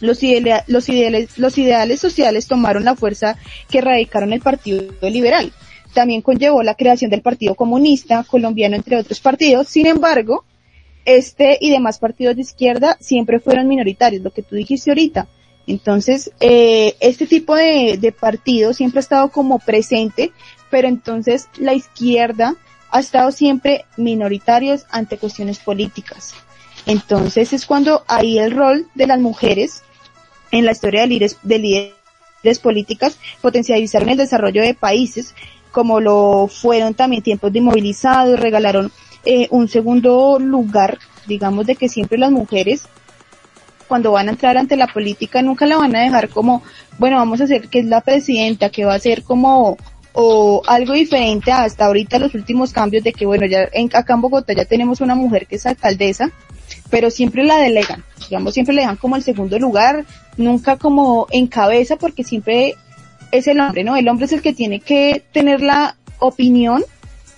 [0.00, 0.18] los,
[0.66, 3.36] los, ideales, los ideales sociales tomaron la fuerza
[3.70, 5.52] que radicaron el Partido Liberal.
[5.94, 9.68] También conllevó la creación del Partido Comunista colombiano, entre otros partidos.
[9.68, 10.44] Sin embargo,
[11.04, 15.28] este y demás partidos de izquierda siempre fueron minoritarios, lo que tú dijiste ahorita.
[15.68, 20.32] Entonces, eh, este tipo de, de partido siempre ha estado como presente,
[20.70, 22.56] pero entonces la izquierda
[22.90, 26.34] ha estado siempre minoritarios ante cuestiones políticas.
[26.86, 29.82] Entonces es cuando ahí el rol de las mujeres
[30.50, 35.34] en la historia de líderes, de líderes políticas potencializaron el desarrollo de países,
[35.70, 38.90] como lo fueron también tiempos de inmovilizados, regalaron
[39.26, 42.84] eh, un segundo lugar, digamos, de que siempre las mujeres
[43.88, 46.62] cuando van a entrar ante la política nunca la van a dejar como,
[46.98, 49.76] bueno, vamos a hacer que es la presidenta, que va a ser como
[50.20, 54.20] o algo diferente hasta ahorita los últimos cambios de que bueno ya en, acá en
[54.20, 56.32] Bogotá ya tenemos una mujer que es alcaldesa
[56.90, 61.46] pero siempre la delegan digamos siempre le dan como el segundo lugar nunca como en
[61.46, 62.74] cabeza porque siempre
[63.30, 66.82] es el hombre no el hombre es el que tiene que tener la opinión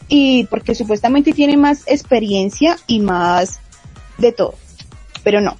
[0.08, 3.60] y porque supuestamente tiene más experiencia y más
[4.16, 4.54] de todo
[5.22, 5.58] pero no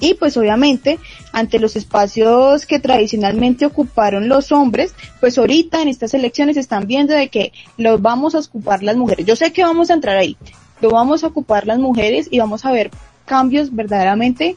[0.00, 0.98] y pues obviamente
[1.32, 7.14] ante los espacios que tradicionalmente ocuparon los hombres, pues ahorita en estas elecciones están viendo
[7.14, 9.26] de que los vamos a ocupar las mujeres.
[9.26, 10.36] Yo sé que vamos a entrar ahí,
[10.80, 12.90] lo vamos a ocupar las mujeres y vamos a ver
[13.24, 14.56] cambios verdaderamente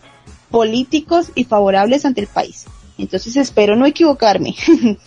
[0.51, 2.65] políticos y favorables ante el país.
[2.97, 4.55] Entonces espero no equivocarme.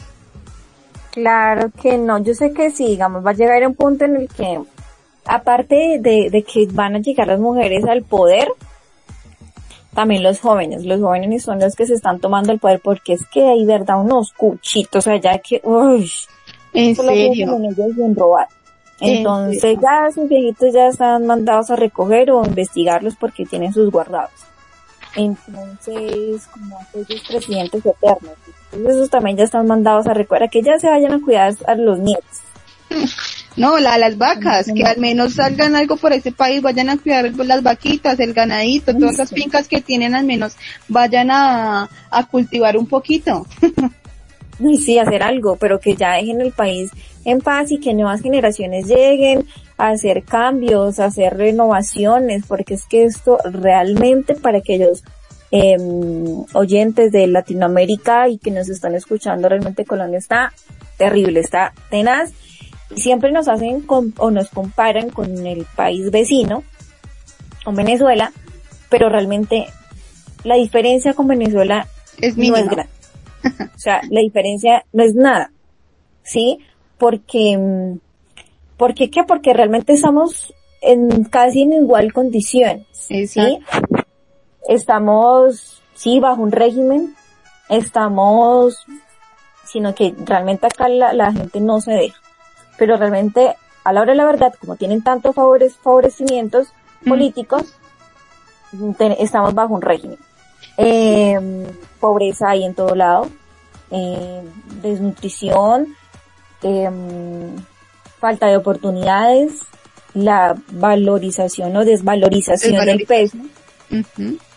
[1.12, 4.29] Claro que no, yo sé que sí, digamos, va a llegar un punto en el
[4.29, 4.62] que,
[5.27, 8.49] aparte de, de que van a llegar las mujeres al poder,
[9.95, 13.27] también los jóvenes, los jóvenes son los que se están tomando el poder porque es
[13.27, 16.11] que hay verdad unos cuchitos allá que, uy,
[16.73, 17.59] en serio.
[19.01, 24.31] Entonces ya sus viejitos ya están mandados a recoger o investigarlos porque tienen sus guardados.
[25.15, 28.33] Entonces, como aquellos presidentes eternos,
[28.73, 31.53] entonces esos también ya están mandados a recoger, a que ya se vayan a cuidar
[31.67, 32.41] a los nietos.
[33.57, 37.31] No, la, las vacas, que al menos salgan algo por ese país, vayan a cuidar
[37.33, 40.57] las vaquitas, el ganadito, todas las fincas que tienen al menos
[40.88, 43.47] vayan a, a cultivar un poquito.
[44.59, 46.91] y sí, hacer algo, pero que ya dejen el país
[47.25, 52.85] en paz y que nuevas generaciones lleguen a hacer cambios, a hacer renovaciones, porque es
[52.85, 55.03] que esto realmente para aquellos
[55.51, 55.77] eh,
[56.55, 60.53] oyentes de Latinoamérica y que nos están escuchando, realmente Colombia está
[60.97, 62.33] terrible, está tenaz
[62.97, 66.63] siempre nos hacen o nos comparan con el país vecino,
[67.65, 68.33] con Venezuela,
[68.89, 69.67] pero realmente
[70.45, 71.87] la diferencia con Venezuela
[72.19, 72.93] es no es grande.
[73.75, 75.51] O sea, la diferencia no es nada.
[76.23, 76.59] ¿Sí?
[76.99, 77.99] Porque, mm,
[78.77, 79.25] ¿por qué qué?
[79.25, 82.87] Porque realmente estamos en casi en igual condición.
[82.93, 83.59] ¿Sí?
[84.69, 87.15] Estamos, sí, bajo un régimen.
[87.69, 88.87] Estamos
[89.73, 92.21] sino que realmente acá la, la gente no se deja.
[92.83, 96.66] Pero realmente, a la hora de la verdad, como tienen tantos favores, favorecimientos
[97.07, 97.62] políticos,
[98.99, 100.18] te- estamos bajo un régimen.
[100.79, 101.38] Eh,
[102.01, 103.29] pobreza ahí en todo lado,
[103.92, 104.42] eh,
[104.83, 105.95] desnutrición,
[106.64, 106.90] eh,
[108.18, 109.61] falta de oportunidades,
[110.12, 113.37] la valorización o desvalorización del peso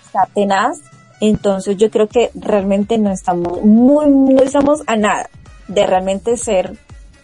[0.04, 0.80] está tenaz.
[1.22, 5.30] Entonces yo creo que realmente no estamos muy, no estamos a nada
[5.68, 6.76] de realmente ser,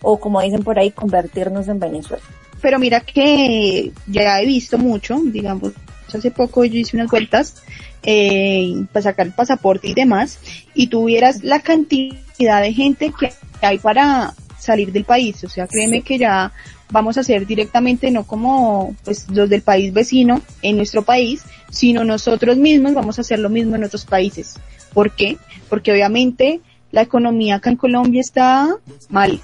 [0.01, 2.23] o como dicen por ahí, convertirnos en Venezuela.
[2.61, 5.73] Pero mira que ya he visto mucho, digamos,
[6.13, 7.63] hace poco yo hice unas vueltas
[8.03, 10.39] eh, para sacar el pasaporte y demás,
[10.73, 15.43] y tuvieras la cantidad de gente que hay para salir del país.
[15.43, 16.51] O sea, créeme que ya
[16.91, 22.03] vamos a hacer directamente, no como pues los del país vecino en nuestro país, sino
[22.03, 24.55] nosotros mismos vamos a hacer lo mismo en otros países.
[24.93, 25.37] ¿Por qué?
[25.69, 26.59] Porque obviamente
[26.91, 28.75] la economía acá en Colombia está
[29.09, 29.39] mal.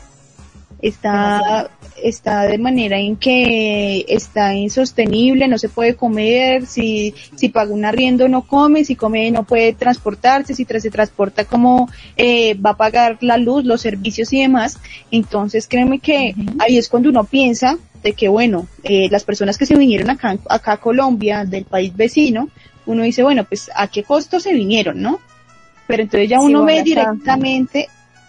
[0.80, 1.70] Está,
[2.04, 7.84] está de manera en que está insostenible, no se puede comer, si, si paga un
[7.84, 12.72] arriendo no come, si come no puede transportarse, si tra- se transporta como eh, va
[12.72, 14.78] a pagar la luz, los servicios y demás.
[15.10, 19.66] Entonces créeme que ahí es cuando uno piensa de que bueno, eh, las personas que
[19.66, 22.50] se vinieron acá, acá a Colombia, del país vecino,
[22.86, 25.20] uno dice, bueno, pues a qué costo se vinieron, ¿no?
[25.88, 26.84] Pero entonces ya Sí, uno ve acá.
[26.84, 27.88] directamente,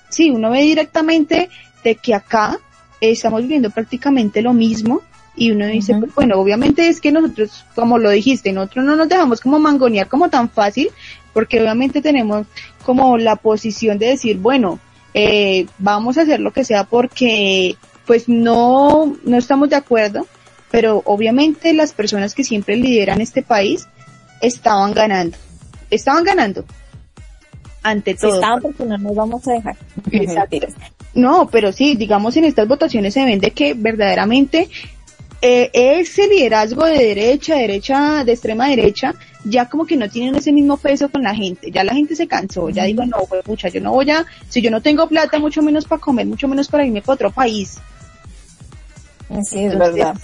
[0.08, 1.48] sí, uno ve directamente
[1.84, 2.58] de que acá
[3.00, 5.02] estamos viviendo prácticamente lo mismo
[5.36, 9.08] y uno dice, pues, bueno, obviamente es que nosotros, como lo dijiste, nosotros no nos
[9.08, 10.90] dejamos como mangonear como tan fácil,
[11.32, 12.46] porque obviamente tenemos
[12.84, 14.80] como la posición de decir, bueno,
[15.14, 20.26] eh, vamos a hacer lo que sea porque pues no, no estamos de acuerdo,
[20.70, 23.86] pero obviamente las personas que siempre lideran este país
[24.40, 25.36] estaban ganando,
[25.90, 26.64] estaban ganando
[27.82, 28.34] ante todo.
[28.34, 29.76] estaban porque no nos vamos a dejar.
[30.10, 30.66] Exacto.
[31.14, 34.68] No, pero sí, digamos en estas votaciones se ven de que verdaderamente
[35.40, 40.52] eh, ese liderazgo de derecha, derecha, de extrema derecha, ya como que no tienen ese
[40.52, 41.70] mismo peso con la gente.
[41.70, 44.60] Ya la gente se cansó, ya digo, no, pues pucha, yo no voy a, si
[44.60, 47.78] yo no tengo plata, mucho menos para comer, mucho menos para irme para otro país.
[49.44, 50.16] Sí, es Entonces, verdad.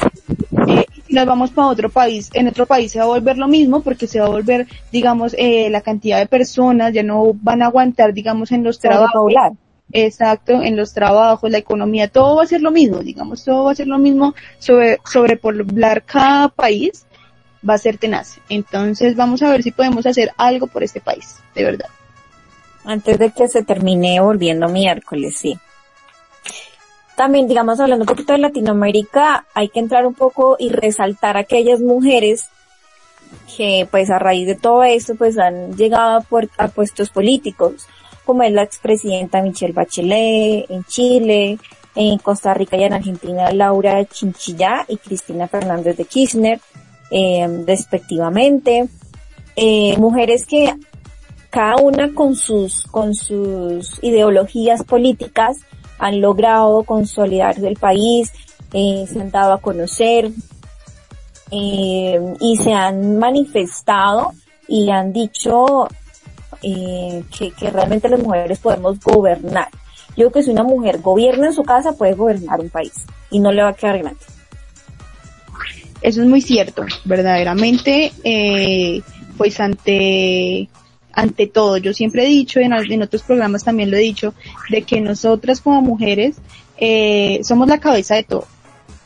[0.66, 3.46] Eh, si nos vamos para otro país, en otro país se va a volver lo
[3.48, 7.62] mismo porque se va a volver, digamos, eh, la cantidad de personas ya no van
[7.62, 9.10] a aguantar, digamos, en los trabajos.
[9.12, 9.52] Sobrepoblar.
[9.96, 13.70] Exacto, en los trabajos, la economía, todo va a ser lo mismo, digamos, todo va
[13.70, 17.06] a ser lo mismo sobre, sobrepoblar cada país,
[17.66, 18.40] va a ser tenaz.
[18.48, 21.88] Entonces vamos a ver si podemos hacer algo por este país, de verdad.
[22.84, 25.56] Antes de que se termine volviendo miércoles, sí.
[27.14, 31.40] También, digamos, hablando un poquito de Latinoamérica, hay que entrar un poco y resaltar a
[31.40, 32.48] aquellas mujeres
[33.56, 37.86] que, pues, a raíz de todo esto, pues, han llegado a, a puestos políticos,
[38.24, 41.58] como es la expresidenta Michelle Bachelet en Chile,
[41.94, 46.60] en Costa Rica y en Argentina Laura Chinchilla y Cristina Fernández de Kirchner,
[47.10, 48.88] eh, respectivamente.
[49.56, 50.74] Eh, mujeres que
[51.50, 55.58] cada una con sus, con sus ideologías políticas
[55.98, 58.32] han logrado consolidar el país,
[58.72, 60.32] eh, se han dado a conocer,
[61.50, 64.32] eh, y se han manifestado
[64.66, 65.86] y han dicho
[66.64, 69.68] eh, que, realmente las mujeres podemos gobernar.
[70.16, 72.92] Yo creo que si una mujer gobierna en su casa puede gobernar un país
[73.30, 74.20] y no le va a quedar grande.
[76.00, 79.02] Eso es muy cierto, verdaderamente, eh,
[79.36, 80.68] pues ante,
[81.12, 84.34] ante todo, yo siempre he dicho, en, en otros programas también lo he dicho,
[84.70, 86.36] de que nosotras como mujeres
[86.76, 88.46] eh, somos la cabeza de todo,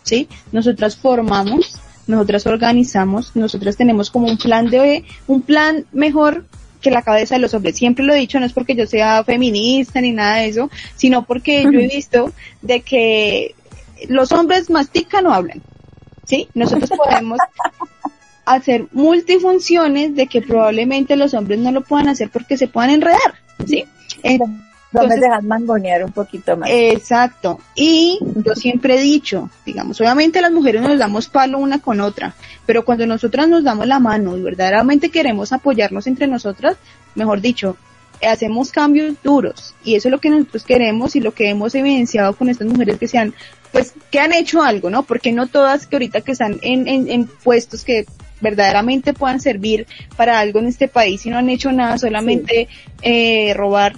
[0.02, 0.28] ¿sí?
[0.52, 6.44] Nosotras formamos, nosotras organizamos, nosotras tenemos como un plan de, un plan mejor
[6.80, 7.76] que la cabeza de los hombres.
[7.76, 11.24] Siempre lo he dicho, no es porque yo sea feminista ni nada de eso, sino
[11.24, 13.54] porque yo he visto de que
[14.08, 15.62] los hombres mastican o hablan.
[16.28, 16.48] ¿sí?
[16.54, 17.38] Nosotros podemos
[18.44, 23.34] hacer multifunciones de que probablemente los hombres no lo puedan hacer porque se puedan enredar,
[23.66, 23.84] ¿sí?
[24.22, 26.70] Entonces, Entonces, dejar mangonear un poquito más.
[26.70, 27.60] Exacto.
[27.74, 32.34] Y yo siempre he dicho, digamos, obviamente las mujeres nos damos palo una con otra,
[32.64, 36.76] pero cuando nosotras nos damos la mano y verdaderamente queremos apoyarnos entre nosotras,
[37.14, 37.76] mejor dicho,
[38.26, 39.74] hacemos cambios duros.
[39.84, 42.98] Y eso es lo que nosotros queremos y lo que hemos evidenciado con estas mujeres
[42.98, 43.34] que se han,
[43.72, 45.02] pues, que han hecho algo, ¿no?
[45.02, 48.06] Porque no todas que ahorita que están en, en, en puestos que
[48.40, 49.86] verdaderamente puedan servir
[50.16, 52.68] para algo en este país y no han hecho nada, solamente
[53.02, 53.96] eh, robar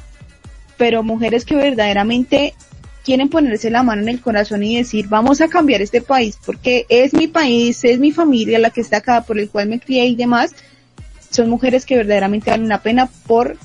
[0.81, 2.55] pero mujeres que verdaderamente
[3.05, 6.87] quieren ponerse la mano en el corazón y decir, vamos a cambiar este país porque
[6.89, 10.07] es mi país, es mi familia la que está acá, por el cual me crié
[10.07, 10.55] y demás,
[11.31, 13.59] son mujeres que verdaderamente valen la pena por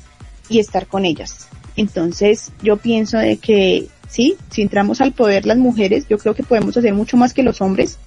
[0.50, 1.48] y estar con ellas.
[1.78, 6.44] Entonces, yo pienso de que sí, si entramos al poder las mujeres, yo creo que
[6.44, 7.98] podemos hacer mucho más que los hombres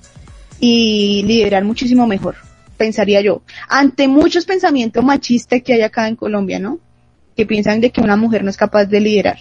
[0.61, 2.36] y liderar muchísimo mejor,
[2.76, 3.40] pensaría yo.
[3.70, 6.78] Ante muchos pensamientos machistas que hay acá en Colombia, ¿no?
[7.39, 9.39] Que piensan de que una mujer no es capaz de liderar.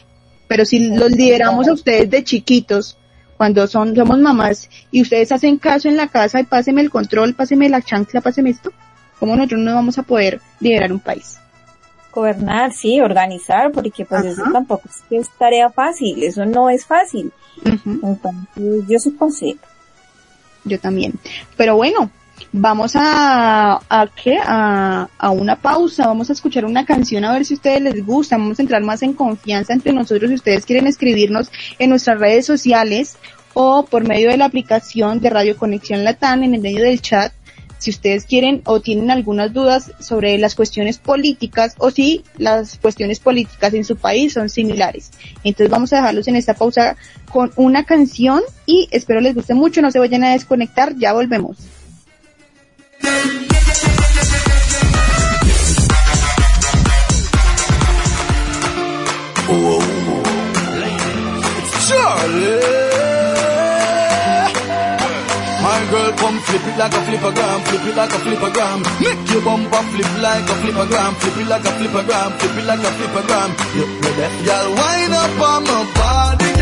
[0.48, 2.95] Pero si los lideramos a ustedes de chiquitos,
[3.38, 7.34] cuando son, somos mamás, y ustedes hacen caso en la casa y páseme el control,
[7.34, 8.72] páseme la chancla, páseme esto,
[9.20, 11.39] ¿cómo nosotros no vamos a poder liderar un país?
[12.14, 14.30] Gobernar, sí, organizar, porque pues Ajá.
[14.30, 17.32] eso tampoco es que es tarea fácil, eso no es fácil.
[17.66, 19.60] Entonces, yo sí consigo.
[20.66, 21.14] Yo también.
[21.56, 22.12] Pero bueno,
[22.52, 24.38] vamos a, a qué?
[24.43, 28.38] A, a una pausa, vamos a escuchar una canción a ver si ustedes les gusta,
[28.38, 32.45] vamos a entrar más en confianza entre nosotros si ustedes quieren escribirnos en nuestras redes
[32.45, 33.18] sociales
[33.54, 37.34] o por medio de la aplicación de Radio Conexión Latán en el medio del chat.
[37.80, 43.20] Si ustedes quieren o tienen algunas dudas sobre las cuestiones políticas o si las cuestiones
[43.20, 45.12] políticas en su país son similares.
[45.43, 46.95] Entonces vamos a dejarlos en esta pausa
[47.32, 51.58] con una canción y espero les guste mucho, no se vayan a desconectar, ya volvemos.
[66.18, 68.80] come flip it like a flipper gram, flip it like a flipper gram.
[69.00, 72.58] Make your bumper flip like a flipper gram, flip it like a flipper gram, flip
[72.58, 73.50] it like a flipper gram.
[74.48, 76.57] Y'all wind up on my body.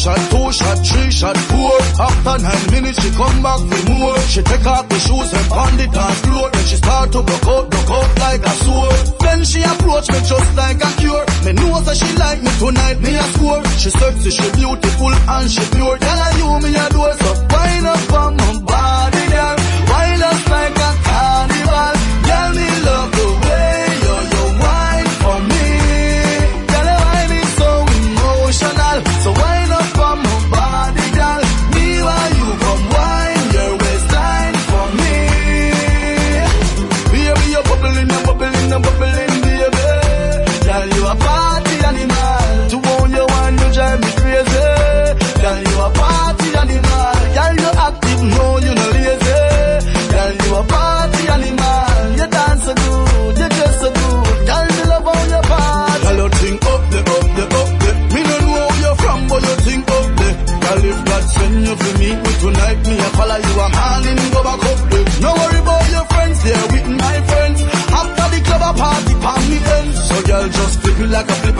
[0.00, 1.76] Shot, two shot, three shot, four.
[2.00, 4.18] After nine minutes, she come back for more.
[4.32, 6.46] She take off the shoes and pound the dance floor.
[6.50, 9.00] Then she start to broke out, broke out like a sword.
[9.20, 11.24] Then she approach me just like a cure.
[11.44, 13.60] Me know that she like me tonight, me a score.
[13.76, 15.96] She sexy, she beautiful and she pure.
[16.00, 18.99] Girl, you me a do so wind up on my body,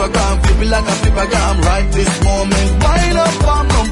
[0.01, 2.83] flip a flip it like a flip a gram right this moment.
[2.83, 3.90] Wind up, I'm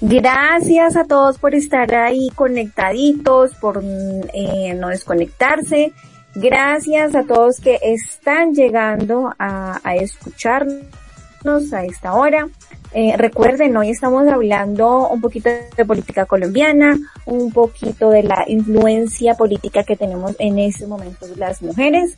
[0.00, 5.92] Gracias a todos por estar ahí conectaditos, por eh, no desconectarse.
[6.34, 11.01] Gracias a todos que están llegando a, a escucharnos
[11.44, 12.48] a esta hora.
[12.94, 19.34] Eh, recuerden, hoy estamos hablando un poquito de política colombiana, un poquito de la influencia
[19.34, 22.16] política que tenemos en este momento las mujeres.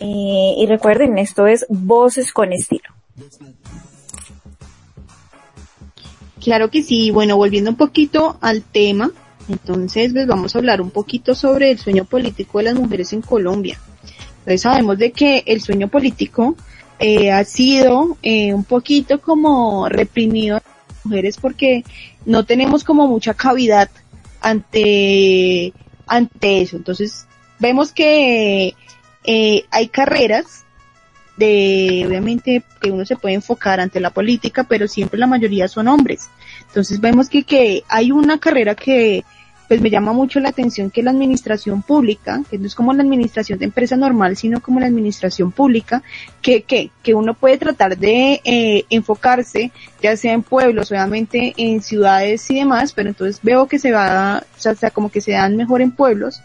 [0.00, 2.90] Eh, y recuerden, esto es Voces con Estilo.
[6.42, 7.12] Claro que sí.
[7.12, 9.12] Bueno, volviendo un poquito al tema,
[9.48, 13.22] entonces pues vamos a hablar un poquito sobre el sueño político de las mujeres en
[13.22, 13.78] Colombia.
[14.38, 16.56] Entonces sabemos de que el sueño político
[16.98, 21.84] eh, ha sido eh, un poquito como reprimido a las mujeres porque
[22.24, 23.90] no tenemos como mucha cavidad
[24.40, 25.72] ante,
[26.06, 26.76] ante eso.
[26.76, 27.26] Entonces
[27.58, 28.74] vemos que
[29.24, 30.64] eh, hay carreras
[31.36, 35.88] de, obviamente, que uno se puede enfocar ante la política, pero siempre la mayoría son
[35.88, 36.28] hombres.
[36.68, 39.24] Entonces vemos que, que hay una carrera que,
[39.74, 43.02] pues me llama mucho la atención que la administración pública, que no es como la
[43.02, 46.04] administración de empresa normal, sino como la administración pública,
[46.42, 51.82] que, que, que uno puede tratar de eh, enfocarse, ya sea en pueblos, obviamente en
[51.82, 55.56] ciudades y demás, pero entonces veo que se va, o sea, como que se dan
[55.56, 56.40] mejor en pueblos,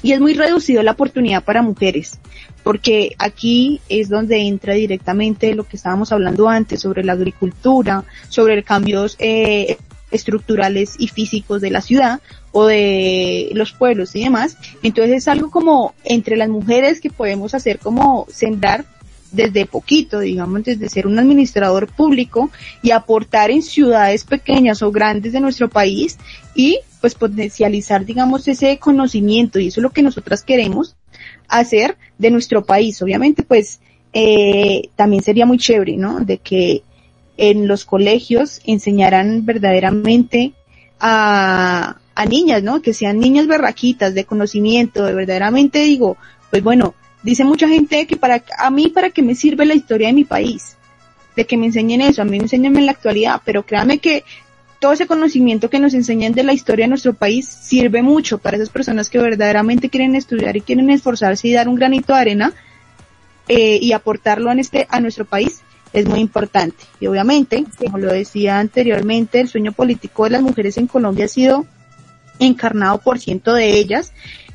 [0.00, 2.20] y es muy reducido la oportunidad para mujeres,
[2.62, 8.54] porque aquí es donde entra directamente lo que estábamos hablando antes sobre la agricultura, sobre
[8.54, 9.78] los cambios eh,
[10.10, 12.20] estructurales y físicos de la ciudad
[12.52, 14.56] o de los pueblos y demás.
[14.82, 18.84] Entonces es algo como entre las mujeres que podemos hacer como sembrar
[19.32, 22.50] desde poquito, digamos, desde ser un administrador público
[22.82, 26.18] y aportar en ciudades pequeñas o grandes de nuestro país
[26.54, 30.96] y pues potencializar, digamos, ese conocimiento y eso es lo que nosotras queremos
[31.48, 33.00] hacer de nuestro país.
[33.02, 33.80] Obviamente, pues,
[34.12, 36.20] eh, también sería muy chévere, ¿no?
[36.20, 36.82] De que
[37.40, 40.52] en los colegios enseñaran verdaderamente
[41.00, 42.82] a, a niñas, ¿no?
[42.82, 46.18] Que sean niñas berraquitas de conocimiento, de verdaderamente digo,
[46.50, 50.08] pues bueno, dice mucha gente que para, a mí para qué me sirve la historia
[50.08, 50.76] de mi país,
[51.34, 54.22] de que me enseñen eso, a mí me enseñan en la actualidad, pero créanme que
[54.78, 58.58] todo ese conocimiento que nos enseñan de la historia de nuestro país sirve mucho para
[58.58, 62.52] esas personas que verdaderamente quieren estudiar y quieren esforzarse y dar un granito de arena
[63.48, 65.62] eh, y aportarlo en este a nuestro país
[65.92, 66.84] es muy importante.
[67.00, 71.28] Y obviamente, como lo decía anteriormente, el sueño político de las mujeres en Colombia ha
[71.28, 71.66] sido
[72.38, 74.12] encarnado por ciento de ellas,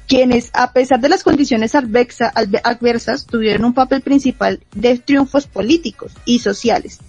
[0.07, 5.47] quienes, a pesar de las condiciones adversa- adve- adversas, tuvieron un papel principal de triunfos
[5.47, 6.99] políticos y sociales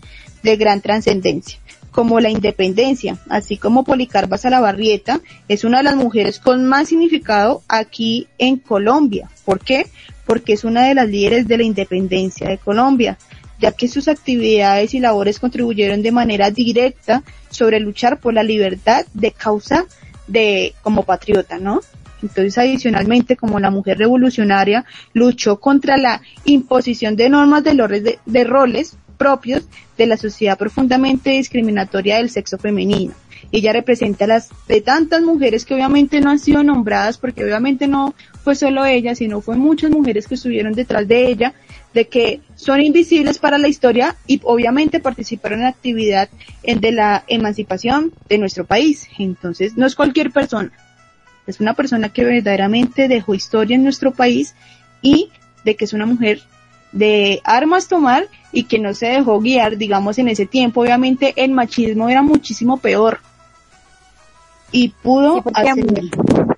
[0.42, 1.58] de gran trascendencia
[1.90, 7.62] como la independencia, así como Policarpa Salabarrieta, es una de las mujeres con más significado
[7.68, 9.30] aquí en Colombia.
[9.46, 9.86] ¿Por qué?
[10.26, 13.16] Porque es una de las líderes de la independencia de Colombia,
[13.58, 19.06] ya que sus actividades y labores contribuyeron de manera directa sobre luchar por la libertad
[19.14, 19.86] de causa
[20.26, 21.80] de como patriota, ¿no?
[22.22, 28.96] Entonces, adicionalmente, como la mujer revolucionaria luchó contra la imposición de normas de, de roles
[29.16, 33.14] propios de la sociedad profundamente discriminatoria del sexo femenino.
[33.52, 37.86] Ella representa a las de tantas mujeres que obviamente no han sido nombradas porque obviamente
[37.86, 41.54] no fue solo ella, sino fue muchas mujeres que estuvieron detrás de ella,
[41.96, 46.28] de que son invisibles para la historia y obviamente participaron en la actividad
[46.62, 49.08] de la emancipación de nuestro país.
[49.18, 50.70] Entonces, no es cualquier persona,
[51.46, 54.54] es una persona que verdaderamente dejó historia en nuestro país
[55.00, 55.30] y
[55.64, 56.42] de que es una mujer
[56.92, 60.82] de armas tomar y que no se dejó guiar, digamos, en ese tiempo.
[60.82, 63.20] Obviamente el machismo era muchísimo peor
[64.70, 66.55] y pudo Sí, hacer-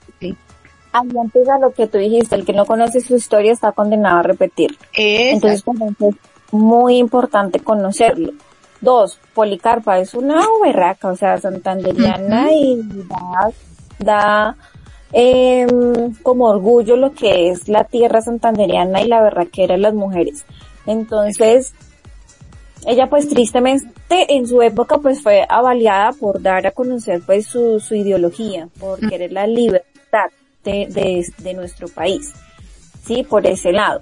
[0.92, 4.22] Ahí empieza lo que tú dijiste, el que no conoce su historia está condenado a
[4.22, 4.76] repetir.
[4.94, 6.16] Entonces, por ejemplo, es
[6.52, 8.32] muy importante conocerlo.
[8.80, 13.50] Dos, Policarpa es una berraca, o sea, santanderiana y da,
[13.98, 14.56] da
[15.12, 20.44] em, como orgullo lo que es la tierra santanderiana y la berraquera de las mujeres.
[20.86, 21.74] Entonces,
[22.86, 27.80] ella pues tristemente en su época pues fue avaliada por dar a conocer pues su,
[27.80, 30.30] su ideología, por querer la libertad
[30.70, 32.32] de, de, de nuestro país.
[33.04, 34.00] Sí, por ese lado.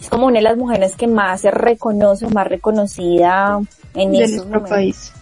[0.00, 3.60] Es como una de las mujeres que más se reconoce, más reconocida
[3.94, 4.70] en de nuestro momentos.
[4.70, 5.12] país.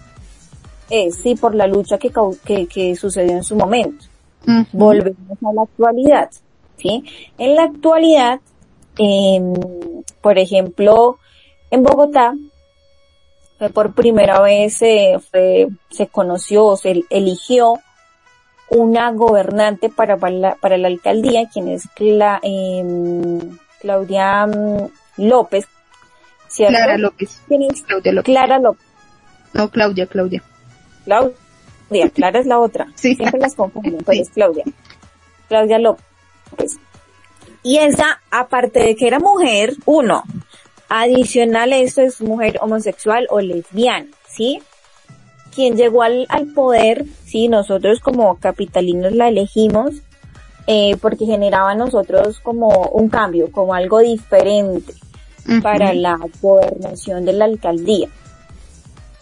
[0.88, 2.10] Es, sí, por la lucha que,
[2.44, 4.06] que, que sucedió en su momento.
[4.72, 6.30] Volvemos a la actualidad,
[6.76, 7.04] ¿sí?
[7.38, 8.40] En la actualidad,
[8.98, 9.52] em,
[10.20, 11.18] por ejemplo,
[11.70, 12.34] en Bogotá,
[13.58, 17.74] fue por primera vez se, fue, se conoció, se eligió
[18.70, 25.66] una gobernante para, para, la, para la alcaldía, quien es Cla- em, Claudia mm, López,
[26.48, 26.74] ¿cierto?
[26.76, 27.40] Clara López.
[27.48, 27.82] ¿Quién es?
[27.82, 28.32] Claudia López.
[28.32, 28.86] Clara López.
[29.52, 30.42] No, Claudia, Claudia.
[31.04, 32.86] Claudia, Clara es la otra.
[32.94, 33.14] Sí.
[33.16, 34.20] Siempre las confundo, pero Sí.
[34.20, 34.64] es Claudia.
[35.48, 36.78] Claudia López.
[37.62, 40.22] Y esa, aparte de que era mujer, uno,
[40.88, 44.62] adicional a esto es mujer homosexual o lesbiana, ¿sí?
[45.54, 49.94] Quien llegó al, al poder, sí, nosotros como capitalinos la elegimos,
[50.66, 54.92] eh, porque generaba a nosotros como un cambio, como algo diferente
[55.62, 58.08] para la gobernación de la alcaldía,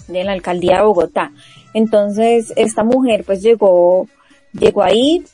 [0.08, 1.32] de la alcaldía de Bogotá.
[1.72, 4.06] Entonces, esta mujer pues llegó,
[4.52, 5.24] llegó ahí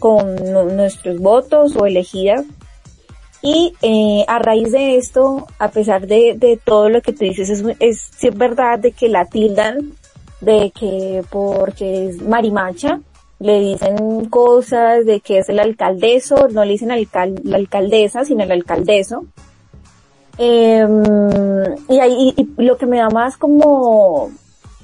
[0.00, 2.44] con nu- nuestros votos o elegida
[3.40, 7.48] y eh, a raíz de esto, a pesar de, de todo lo que tú dices,
[7.48, 9.92] es, es, sí es verdad de que la tildan
[10.42, 13.00] de que porque es marimacha,
[13.38, 18.44] le dicen cosas de que es el alcaldeso, no le dicen alcal- la alcaldesa, sino
[18.44, 19.24] el alcaldeso.
[20.38, 20.86] Eh,
[21.88, 24.30] y, ahí, y- y lo que me da más como,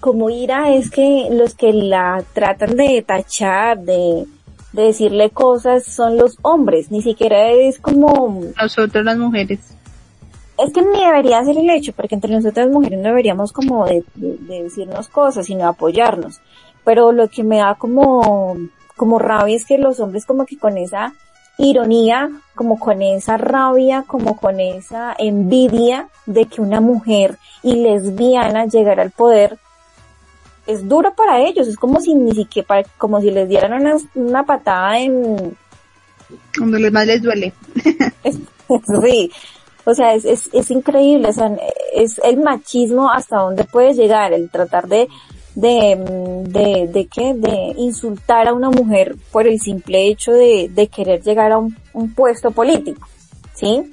[0.00, 4.26] como ira es que los que la tratan de tachar, de,
[4.72, 9.60] de decirle cosas son los hombres, ni siquiera es como, Nosotros las mujeres.
[10.58, 14.04] Es que ni debería ser el hecho, porque entre nosotras mujeres no deberíamos como de,
[14.14, 16.40] de- de decirnos cosas, sino apoyarnos.
[16.84, 18.56] Pero lo que me da como,
[18.96, 21.12] como rabia es que los hombres como que con esa
[21.58, 28.66] ironía, como con esa rabia, como con esa envidia de que una mujer y lesbiana
[28.66, 29.58] llegara al poder,
[30.66, 34.44] es duro para ellos, es como si ni siquiera, como si les dieran una, una
[34.44, 35.56] patada en,
[36.56, 37.52] Cuando les más les duele.
[39.02, 39.30] sí,
[39.88, 41.50] o sea, es, es, es increíble, o sea,
[41.94, 45.08] es el machismo hasta dónde puede llegar, el tratar de,
[45.54, 50.70] de, mm, de, de qué, de insultar a una mujer por el simple hecho de,
[50.70, 51.74] de querer llegar a un,
[52.14, 53.08] puesto político,
[53.54, 53.84] ¿sí?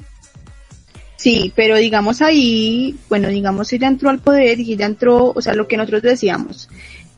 [1.15, 5.53] Sí, pero digamos ahí, bueno, digamos ella entró al poder y ella entró, o sea,
[5.53, 6.67] lo que nosotros decíamos,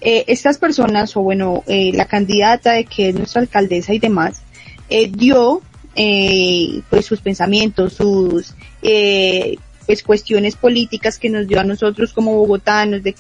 [0.02, 4.44] eh, estas personas, o bueno, eh, la candidata de que es nuestra alcaldesa y demás,
[4.90, 5.64] eh, dio
[5.98, 12.34] eh, pues sus pensamientos, sus eh, pues cuestiones políticas que nos dio a nosotros como
[12.36, 13.14] bogotanos de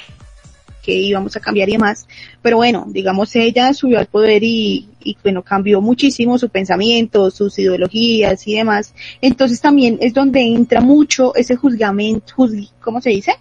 [0.83, 2.07] que, íbamos a cambiar y demás.
[2.41, 4.87] Pero bueno, digamos ella subió al poder y,
[5.21, 8.93] bueno, cambió muchísimo su pensamiento, sus ideologías y demás.
[9.19, 13.33] Entonces también es donde entra mucho ese juzgamiento, juzg- ¿cómo se dice?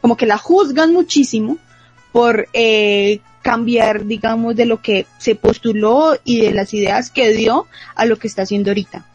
[0.00, 1.58] Como que la juzgan muchísimo
[2.10, 7.66] por eh, cambiar, digamos, de lo que se postuló y de las ideas que dio
[7.94, 9.06] a lo que está haciendo ahorita.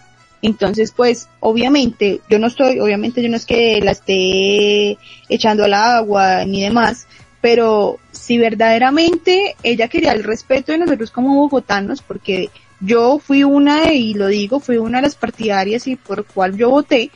[0.42, 4.98] Entonces, pues, obviamente, yo no estoy, obviamente yo no es que la esté
[5.30, 7.06] echando al agua ni demás,
[7.42, 13.94] pero si verdaderamente ella quería el respeto de nosotros como bogotanos, porque yo fui una,
[13.94, 17.12] y lo digo, fui una de las partidarias y por cual yo voté,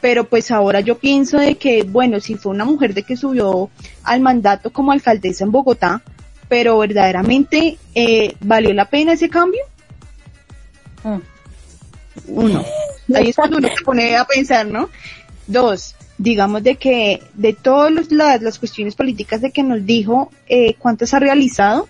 [0.00, 3.68] pero pues ahora yo pienso de que, bueno, si fue una mujer de que subió
[4.04, 6.02] al mandato como alcaldesa en Bogotá,
[6.48, 9.60] pero verdaderamente eh, valió la pena ese cambio.
[11.04, 11.18] Mm.
[12.28, 12.64] Uno,
[13.14, 14.88] ahí es cuando uno se pone a pensar, ¿no?
[15.46, 20.30] Dos, digamos de que de todas los- las, las cuestiones políticas de que nos dijo,
[20.48, 21.88] eh, cuántas ha realizado,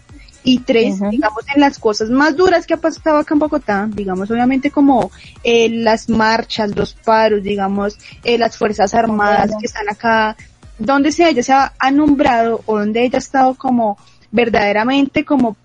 [0.49, 4.31] y tres, digamos, en las cosas más duras que ha pasado acá en Bogotá, digamos,
[4.31, 5.11] obviamente como
[5.43, 10.37] eh, las marchas, los paros, digamos, eh, las Fuerzas Armadas que están acá,
[10.79, 13.99] donde sea ella se ha, ha nombrado o donde ella ha estado como
[14.37, 15.57] verdaderamente como,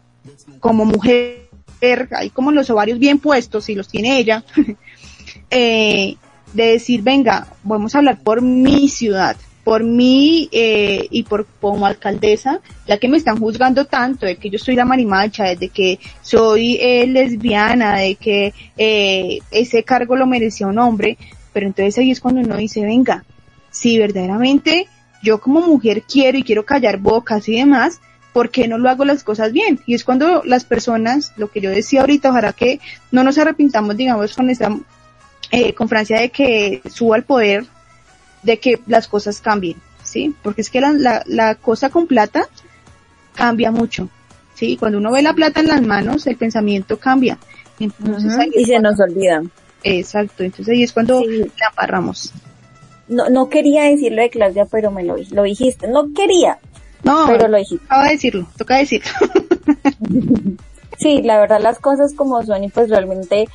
[0.59, 1.49] como mujer,
[2.11, 4.43] hay como los ovarios bien puestos, y los tiene ella,
[5.51, 6.15] eh,
[6.53, 11.85] de decir, venga, vamos a hablar por mi ciudad, por mí eh, y por como
[11.85, 15.99] alcaldesa, ya que me están juzgando tanto de que yo soy la marimacha, de que
[16.21, 21.17] soy eh, lesbiana, de que eh, ese cargo lo merecía un hombre,
[21.51, 23.25] pero entonces ahí es cuando uno dice, venga,
[23.69, 24.87] si verdaderamente
[25.21, 27.99] yo como mujer quiero y quiero callar bocas y demás,
[28.33, 29.79] ¿por qué no lo hago las cosas bien?
[29.85, 32.79] Y es cuando las personas, lo que yo decía ahorita, ojalá que
[33.11, 34.75] no nos arrepintamos, digamos, con esta
[35.51, 37.65] eh, con Francia de que suba al poder,
[38.43, 40.33] de que las cosas cambien, ¿sí?
[40.43, 42.47] Porque es que la, la, la cosa con plata
[43.35, 44.07] cambia mucho,
[44.55, 44.77] ¿sí?
[44.77, 47.37] Cuando uno ve la plata en las manos, el pensamiento cambia.
[47.79, 49.41] Entonces, y se cuando- nos olvida.
[49.83, 51.39] Exacto, entonces ahí es cuando Sí.
[51.59, 52.31] la aparramos.
[53.07, 55.87] No, no quería decirlo de Claudia, pero me lo, lo dijiste.
[55.87, 56.59] No quería,
[57.03, 57.83] No, pero lo dijiste.
[57.85, 59.09] acaba de decirlo, toca decirlo.
[60.97, 63.47] Sí, la verdad las cosas como son y pues realmente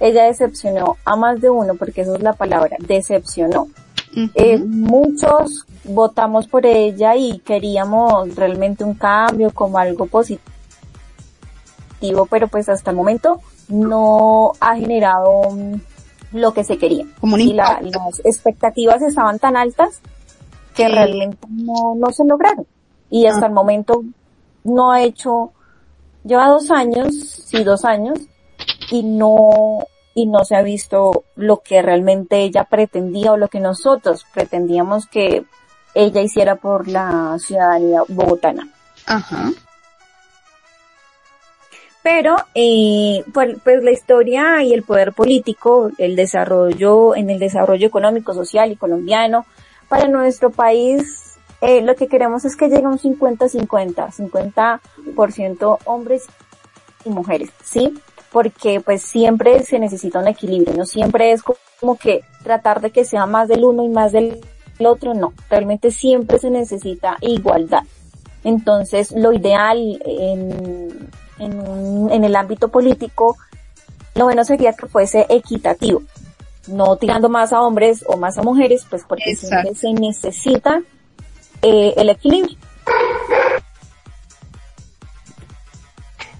[0.00, 3.68] ella decepcionó a más de uno, porque esa es la palabra, decepcionó.
[4.34, 10.42] Eh, muchos votamos por ella y queríamos realmente un cambio como algo positivo.
[12.28, 15.56] pero pues hasta el momento no ha generado
[16.32, 17.06] lo que se quería.
[17.20, 20.00] Como un Y la- las expectativas estaban tan altas
[20.74, 20.92] que Sí.
[20.92, 22.66] realmente no, no se lograron.
[23.10, 24.04] Y hasta el momento
[24.64, 25.52] no ha hecho,
[26.24, 28.18] lleva dos años, sí, dos años,
[28.90, 33.60] y no, y no se ha visto lo que realmente ella pretendía o lo que
[33.60, 35.44] nosotros pretendíamos que
[35.94, 38.68] ella hiciera por la ciudadanía bogotana.
[39.06, 39.50] Ajá.
[42.02, 47.86] Pero, eh, pues, pues la historia y el poder político, el desarrollo, en el desarrollo
[47.86, 49.44] económico, social y colombiano,
[49.88, 51.29] para nuestro país,
[51.60, 54.80] eh, lo que queremos es que llegue un 50-50,
[55.10, 56.24] 50% hombres
[57.04, 57.92] y mujeres, ¿sí?
[58.32, 63.04] Porque pues siempre se necesita un equilibrio, no siempre es como que tratar de que
[63.04, 64.40] sea más del uno y más del
[64.78, 67.82] otro, no, realmente siempre se necesita igualdad.
[68.42, 73.36] Entonces, lo ideal en, en, el ámbito político,
[74.14, 76.02] lo bueno sería que fuese equitativo,
[76.68, 80.82] no tirando más a hombres o más a mujeres, pues porque siempre se necesita
[81.62, 82.56] eh, el equilibrio.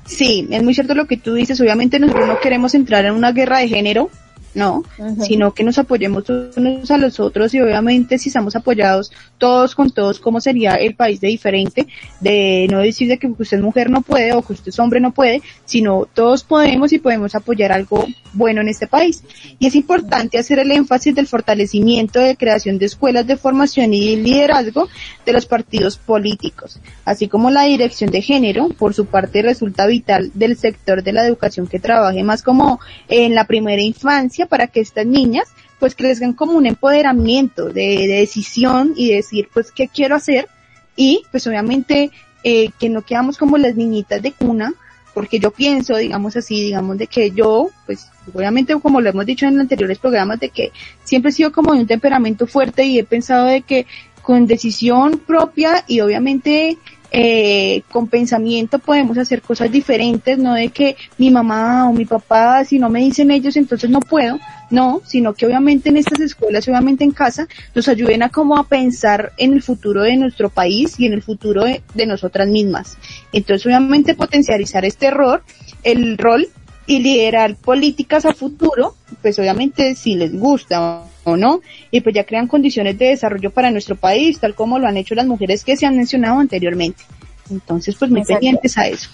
[0.04, 1.60] Sí, es muy cierto lo que tú dices.
[1.60, 4.10] Obviamente nosotros no queremos entrar en una guerra de género,
[4.55, 4.82] no,
[5.22, 9.90] sino que nos apoyemos unos a los otros y obviamente si estamos apoyados todos con
[9.90, 11.86] todos, ¿cómo sería el país de diferente?
[12.20, 15.12] De no decir de que usted mujer no puede o que usted es hombre no
[15.12, 19.22] puede, sino todos podemos y podemos apoyar algo bueno en este país.
[19.59, 24.16] Y es importante hacer el énfasis del fortalecimiento de creación de escuelas de formación y
[24.16, 24.88] liderazgo
[25.24, 30.30] de los partidos políticos, así como la dirección de género, por su parte resulta vital
[30.34, 34.80] del sector de la educación que trabaje más como en la primera infancia para que
[34.80, 40.14] estas niñas pues crezcan como un empoderamiento de, de decisión y decir pues qué quiero
[40.14, 40.49] hacer
[40.97, 42.11] y pues obviamente
[42.43, 44.74] eh, que no quedamos como las niñitas de cuna
[45.14, 49.47] porque yo pienso, digamos así, digamos de que yo, pues obviamente como lo hemos dicho
[49.47, 50.72] en anteriores programas, de que
[51.05, 53.86] siempre he sido como de un temperamento fuerte y he pensado de que
[54.22, 56.78] con decisión propia y obviamente
[57.11, 62.64] eh, con pensamiento podemos hacer cosas diferentes, no de que mi mamá o mi papá,
[62.64, 64.38] si no me dicen ellos, entonces no puedo,
[64.70, 68.68] no, sino que obviamente en estas escuelas, obviamente en casa, nos ayuden a como a
[68.68, 72.96] pensar en el futuro de nuestro país y en el futuro de, nosotras mismas.
[73.32, 75.42] Entonces obviamente potencializar este error,
[75.82, 76.48] el rol
[76.86, 81.60] y liderar políticas a futuro, pues obviamente si les gusta o no,
[81.90, 85.14] y pues ya crean condiciones de desarrollo para nuestro país, tal como lo han hecho
[85.14, 87.02] las mujeres que se han mencionado anteriormente.
[87.50, 88.40] Entonces, pues muy Exacto.
[88.40, 89.10] pendientes a eso.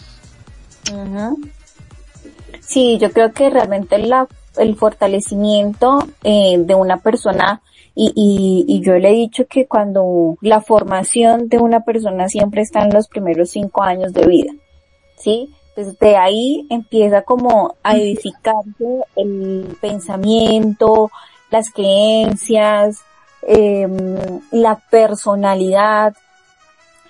[0.92, 1.40] Ujú.
[2.60, 4.26] Sí, yo creo que realmente la,
[4.58, 7.62] el fortalecimiento eh, de una persona
[7.94, 12.62] y, y, y yo le he dicho que cuando la formación de una persona siempre
[12.62, 14.52] está en los primeros cinco años de vida,
[15.16, 15.48] ¿sí?
[15.74, 21.10] Desde ahí empieza como a edificarse el pensamiento,
[21.56, 23.00] las creencias,
[23.42, 26.14] em, la personalidad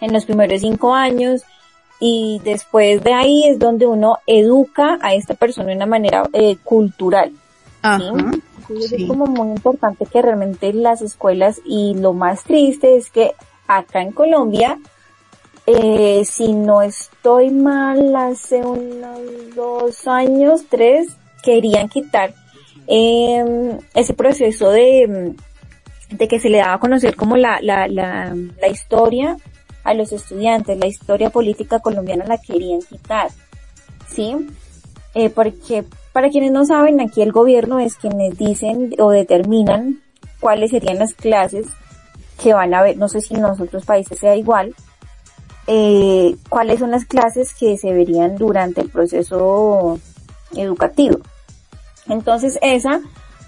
[0.00, 1.42] en los primeros cinco años
[1.98, 6.56] y después de ahí es donde uno educa a esta persona de una manera eh,
[6.62, 7.32] cultural.
[7.82, 8.04] Ajá.
[8.08, 9.02] Entonces Sí.
[9.02, 13.32] Es como muy importante que realmente las escuelas y lo más triste es que
[13.68, 14.78] acá en Colombia,
[15.66, 19.20] eh, si no estoy mal, hace unos
[19.54, 22.34] dos años, tres, querían quitar
[22.86, 25.34] eh, ese proceso de,
[26.10, 29.36] de que se le daba a conocer como la, la, la, la historia
[29.84, 33.30] a los estudiantes, la historia política colombiana la querían quitar,
[34.08, 34.34] ¿sí?
[35.14, 40.02] Eh, porque para quienes no saben, aquí el gobierno es quienes dicen o determinan
[40.40, 41.66] cuáles serían las clases
[42.42, 44.74] que van a ver, no sé si en los otros países sea igual,
[45.66, 49.98] eh, cuáles son las clases que se verían durante el proceso
[50.54, 51.18] educativo.
[52.08, 53.00] Entonces esa,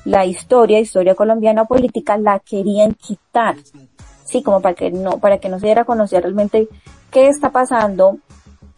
[0.05, 3.57] la historia, historia colombiana política, la querían quitar.
[4.25, 6.69] Sí, como para que no, para que no se diera a conocer realmente
[7.11, 8.19] qué está pasando,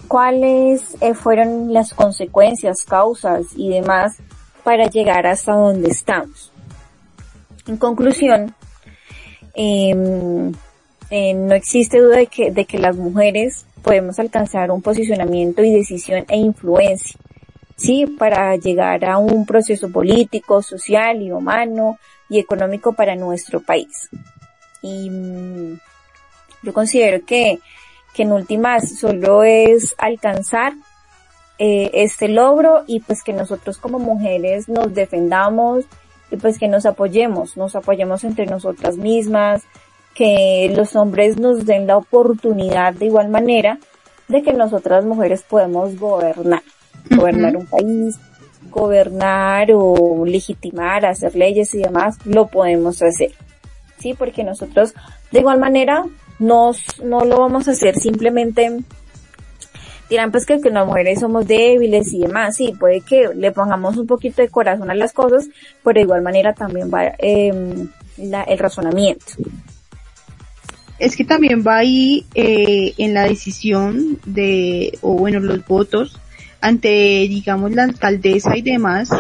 [0.09, 4.17] cuáles eh, fueron las consecuencias, causas y demás
[4.65, 6.53] para llegar hasta donde estamos.
[7.67, 8.55] En conclusión,
[9.55, 10.53] eh,
[11.11, 15.73] eh, no existe duda de que, de que las mujeres podemos alcanzar un posicionamiento y
[15.73, 17.19] decisión e influencia,
[17.81, 24.11] sí, para llegar a un proceso político, social y humano y económico para nuestro país.
[24.83, 25.81] Y mm,
[26.63, 27.59] yo considero que,
[28.15, 30.75] que en últimas solo es alcanzar
[31.59, 35.85] eh, este logro y pues que nosotros como mujeres nos defendamos
[36.31, 39.63] y pues que nos apoyemos, nos apoyemos entre nosotras mismas,
[40.15, 43.79] que los hombres nos den la oportunidad de igual manera
[44.29, 46.63] de que nosotras mujeres podemos gobernar.
[47.09, 48.19] Gobernar un país,
[48.71, 53.33] gobernar o legitimar, hacer leyes y demás, lo podemos hacer.
[53.99, 54.95] Sí, porque nosotros
[55.31, 56.05] de igual manera
[56.39, 58.83] nos, no lo vamos a hacer simplemente
[60.11, 63.97] dirán pues que, que las mujeres somos débiles y demás, sí, puede que le pongamos
[63.97, 65.49] un poquito de corazón a las cosas,
[65.85, 67.87] pero de igual manera también va eh,
[68.19, 69.25] la, el razonamiento.
[70.99, 76.20] Es que también va ahí eh, en la decisión de, o bueno, los votos
[76.61, 76.89] ante,
[77.29, 79.11] digamos, la alcaldesa y demás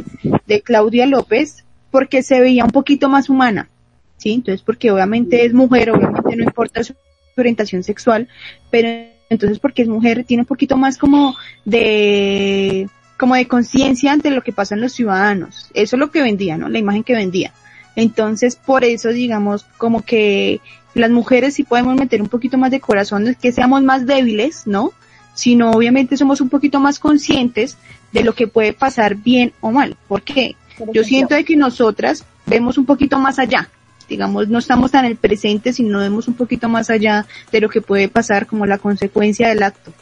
[0.46, 3.68] de Claudia López, porque se veía un poquito más humana,
[4.16, 4.32] ¿sí?
[4.32, 6.94] Entonces, porque obviamente es mujer, obviamente no importa su
[7.36, 8.28] orientación sexual,
[8.70, 8.88] pero
[9.30, 14.42] entonces porque es mujer tiene un poquito más como de como de conciencia ante lo
[14.42, 15.70] que pasa en los ciudadanos.
[15.74, 16.70] Eso es lo que vendía, ¿no?
[16.70, 17.52] La imagen que vendía.
[17.94, 20.60] Entonces, por eso, digamos, como que
[20.94, 24.92] las mujeres sí podemos meter un poquito más de corazón, que seamos más débiles, ¿no?
[25.34, 27.78] Sino obviamente somos un poquito más conscientes
[28.12, 29.96] de lo que puede pasar bien o mal.
[30.08, 30.56] ¿Por qué?
[30.92, 33.68] Yo siento de que nosotras vemos un poquito más allá,
[34.08, 37.68] digamos, no estamos tan en el presente, sino vemos un poquito más allá de lo
[37.68, 39.92] que puede pasar como la consecuencia del acto.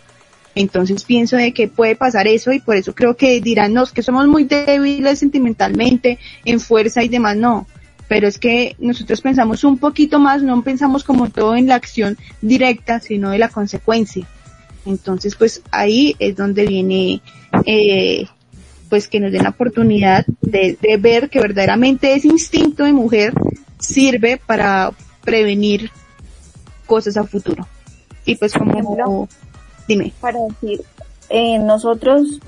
[0.54, 3.92] Entonces pienso de que puede pasar eso y por eso creo que dirán, no, es
[3.92, 7.66] que somos muy débiles sentimentalmente, en fuerza y demás, no.
[8.08, 12.16] Pero es que nosotros pensamos un poquito más, no pensamos como todo en la acción
[12.40, 14.26] directa, sino de la consecuencia.
[14.86, 17.20] Entonces, pues ahí es donde viene,
[17.66, 18.26] eh,
[18.88, 23.34] pues que nos den la oportunidad de, de ver que verdaderamente ese instinto de mujer
[23.78, 25.90] sirve para prevenir
[26.86, 27.66] cosas a futuro.
[28.24, 29.28] Y pues como,
[29.86, 30.12] dime.
[30.20, 30.82] Para decir,
[31.28, 32.40] eh, nosotros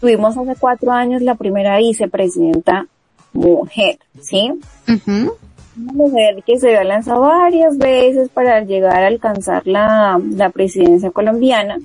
[0.00, 2.86] tuvimos hace cuatro años la primera vicepresidenta
[3.32, 4.52] mujer, ¿sí?
[4.88, 5.36] Ujú.
[5.80, 11.10] Una mujer que se había lanzado varias veces para llegar a alcanzar la, la presidencia
[11.10, 11.78] colombiana,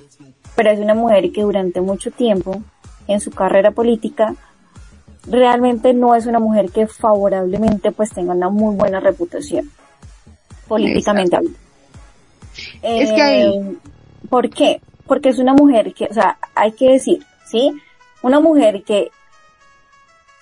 [0.56, 2.60] pero es una mujer que durante mucho tiempo
[3.06, 4.34] en su carrera política
[5.26, 9.70] realmente no es una mujer que favorablemente pues tenga una muy buena reputación
[10.66, 11.58] políticamente hablando.
[12.82, 13.76] Es que ahí- Eh,
[14.28, 14.80] ¿Por qué?
[15.06, 17.72] Porque es una mujer que, o sea, hay que decir, ¿sí?
[18.22, 19.10] Una mujer que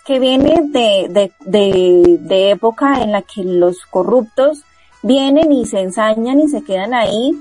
[0.06, 4.62] que viene de, de, de, de época en la que los corruptos
[5.02, 7.32] vienen y se ensañan y se quedan ahí,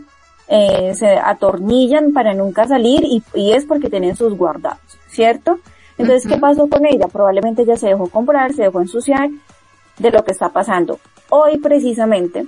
[0.47, 5.59] eh, se atornillan para nunca salir y, y es porque tienen sus guardados, ¿cierto?
[5.97, 7.07] Entonces, ¿qué pasó con ella?
[7.07, 9.29] Probablemente ella se dejó comprar, se dejó ensuciar
[9.99, 10.99] de lo que está pasando.
[11.29, 12.45] Hoy precisamente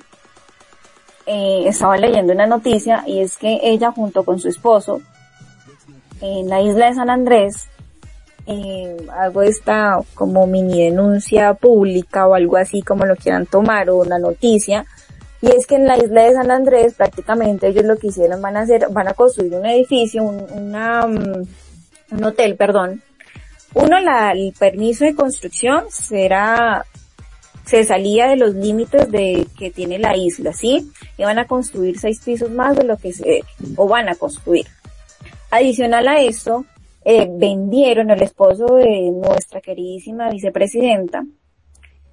[1.27, 4.99] eh, estaba leyendo una noticia y es que ella junto con su esposo
[6.21, 7.69] en la isla de San Andrés
[8.47, 13.97] eh, hago esta como mini denuncia pública o algo así como lo quieran tomar o
[13.97, 14.85] una noticia
[15.41, 18.57] y es que en la isla de San Andrés prácticamente ellos lo que hicieron van
[18.57, 21.47] a hacer van a construir un edificio un, una, mm,
[22.11, 23.01] un hotel perdón
[23.73, 26.85] uno la, el permiso de construcción será
[27.67, 30.89] se salía de los límites de que tiene la isla, ¿sí?
[31.17, 33.43] Iban a construir seis pisos más de lo que se
[33.75, 34.67] o van a construir.
[35.51, 36.65] Adicional a eso,
[37.09, 41.23] eh, vendieron el esposo de nuestra queridísima vicepresidenta,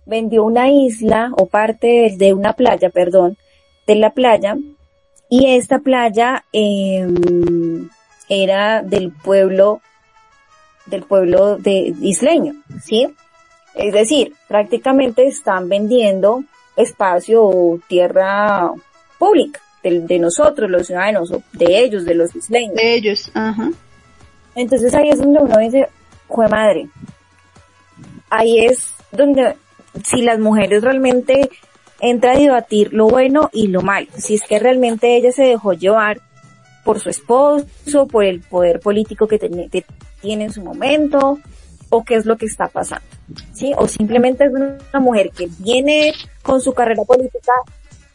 [0.06, 3.36] vendió una isla o parte de, una playa, perdón,
[3.88, 4.56] de la playa,
[5.28, 7.08] y esta playa eh,
[8.28, 9.80] era del pueblo,
[10.86, 13.08] del pueblo de isleño, ¿sí?
[13.74, 16.44] Es decir, prácticamente están vendiendo
[16.76, 18.70] espacio o tierra
[19.18, 22.76] pública de, de nosotros, los ciudadanos, o de ellos, de los isleños.
[22.76, 23.72] De ellos, ajá.
[24.54, 25.88] Entonces ahí es donde uno dice,
[26.28, 26.88] jue madre.
[28.30, 29.56] Ahí es donde,
[30.04, 31.50] si las mujeres realmente
[32.00, 35.72] entra a debatir lo bueno y lo malo, si es que realmente ella se dejó
[35.72, 36.20] llevar
[36.84, 39.84] por su esposo, por el poder político que, que
[40.20, 41.38] tiene en su momento,
[41.90, 43.06] o qué es lo que está pasando,
[43.52, 43.72] ¿sí?
[43.76, 47.52] O simplemente es una mujer que viene con su carrera política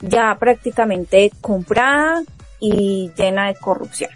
[0.01, 2.23] ya prácticamente comprada
[2.59, 4.11] y llena de corrupción.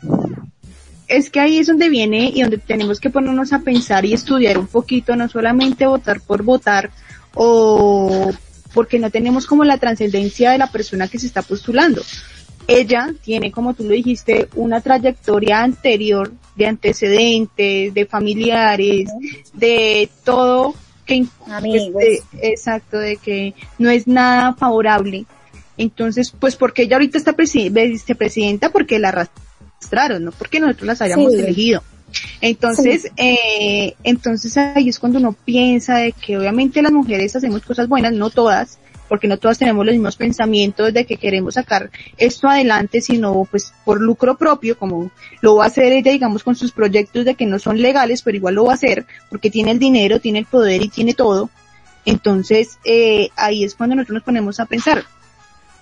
[1.15, 4.57] Es que ahí es donde viene y donde tenemos que ponernos a pensar y estudiar
[4.57, 6.89] un poquito, no solamente votar por votar
[7.35, 8.31] o
[8.73, 12.01] porque no tenemos como la trascendencia de la persona que se está postulando.
[12.67, 19.09] Ella tiene, como tú lo dijiste, una trayectoria anterior de antecedentes, de familiares,
[19.53, 20.73] de todo
[21.05, 21.25] que,
[22.41, 25.25] exacto, de que no es nada favorable.
[25.77, 29.11] Entonces, pues porque ella ahorita está presi- vicepresidenta porque la
[30.19, 31.39] no porque nosotros las hayamos Sí.
[31.39, 31.83] elegido.
[32.41, 37.87] Entonces, eh, entonces ahí es cuando uno piensa de que obviamente las mujeres hacemos cosas
[37.87, 38.77] buenas, no todas,
[39.09, 43.73] porque no todas tenemos los mismos pensamientos de que queremos sacar esto adelante, sino pues
[43.85, 45.11] por lucro propio, como
[45.41, 48.37] lo va a hacer ella, digamos, con sus proyectos de que no son legales, pero
[48.37, 51.49] igual lo va a hacer, porque tiene el dinero, tiene el poder y tiene todo.
[52.05, 55.03] Entonces, eh, ahí es cuando nosotros nos ponemos a pensar,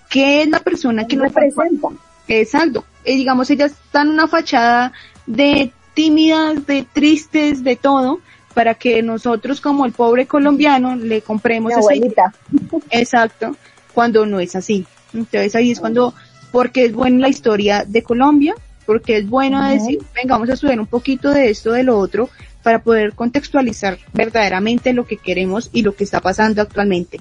[0.09, 1.89] ¿qué es la persona que nos representa?
[2.27, 2.85] Exacto.
[3.03, 4.93] Eh, digamos, ella está en una fachada
[5.25, 8.19] de tímidas, de tristes, de todo,
[8.53, 12.33] para que nosotros como el pobre colombiano le compremos esa abuelita.
[12.89, 13.55] Exacto,
[13.93, 14.85] cuando no es así.
[15.13, 16.13] Entonces ahí es cuando,
[16.51, 20.79] porque es buena la historia de Colombia, porque es bueno decir, venga, vamos a estudiar
[20.79, 22.29] un poquito de esto, de lo otro,
[22.63, 27.19] para poder contextualizar verdaderamente lo que queremos y lo que está pasando actualmente.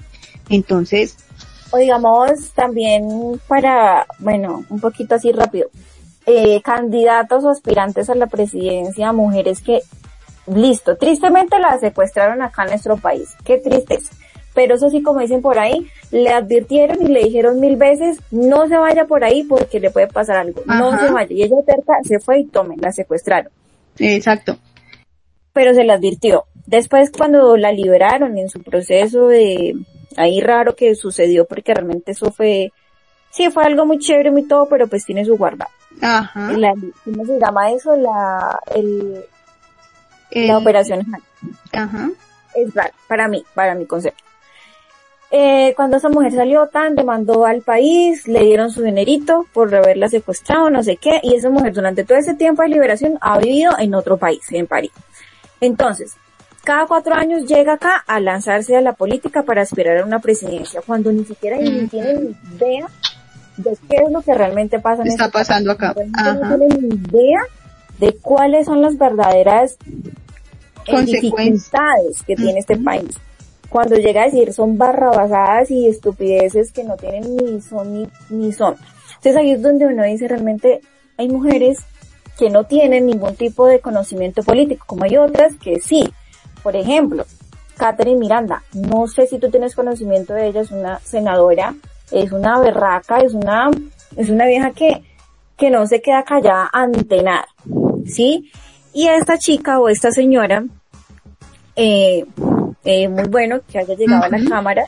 [0.49, 1.17] Entonces,
[1.71, 5.69] O digamos también para, bueno, un poquito así rápido,
[6.25, 9.81] eh, candidatos o aspirantes a la presidencia, mujeres que,
[10.47, 14.13] listo, tristemente las secuestraron acá en nuestro país, qué tristeza.
[14.53, 18.67] Pero eso sí, como dicen por ahí, le advirtieron y le dijeron mil veces, no
[18.67, 21.33] se vaya por ahí porque le puede pasar algo, no se vaya.
[21.33, 23.51] Y ella terca se fue y tomen, la secuestraron
[23.99, 24.57] exacto.
[25.53, 26.45] pero se le advirtió.
[26.65, 29.75] Después cuando la liberaron en su proceso de
[30.17, 32.71] ahí raro que sucedió porque realmente eso fue,
[33.31, 35.67] sí fue algo muy chévere, muy todo, pero pues tiene su guarda.
[36.01, 36.51] Ajá.
[36.53, 36.73] La,
[37.05, 37.95] ¿Cómo se llama eso?
[37.95, 39.23] La, el,
[40.31, 41.05] El- la operación.
[41.73, 42.09] Ajá.
[42.55, 44.23] Es raro, para mí, para mi concepto.
[45.33, 50.09] Eh, cuando esa mujer salió tan, demandó al país, le dieron su dinerito por haberla
[50.09, 53.71] secuestrado, no sé qué, y esa mujer durante todo ese tiempo de liberación ha vivido
[53.79, 54.91] en otro país, en París.
[55.61, 56.15] Entonces,
[56.63, 60.81] cada cuatro años llega acá a lanzarse a la política para aspirar a una presidencia,
[60.85, 61.87] cuando ni siquiera ni Ujú.
[61.87, 62.87] tienen idea
[63.57, 65.47] de qué es lo que realmente pasa en Está este país.
[65.47, 65.93] pasando acá.
[65.93, 66.33] Realmente Ajá.
[66.33, 67.39] no tienen idea
[67.99, 71.21] de cuáles son las verdaderas eh, Consecuencias.
[71.21, 73.15] dificultades que tiene este país.
[73.69, 78.51] Cuando llega a decir son barrabasadas y estupideces que no tienen ni son ni, ni
[78.51, 78.75] son.
[79.17, 80.81] Entonces ahí es donde uno dice realmente
[81.17, 81.79] hay mujeres
[82.39, 86.11] que no tienen ningún tipo de conocimiento político, como hay otras que sí.
[86.63, 87.25] Por ejemplo,
[87.77, 91.73] Catherine Miranda, no sé si tú tienes conocimiento de ella, es una senadora,
[92.11, 93.71] es una berraca, es una,
[94.15, 95.01] es una vieja que,
[95.57, 97.47] que no se queda callada ante nada,
[98.05, 98.51] ¿sí?
[98.93, 100.63] Y a esta chica o esta señora,
[101.75, 102.25] eh,
[102.83, 104.49] eh, muy bueno que haya llegado a la.
[104.49, 104.85] Cámara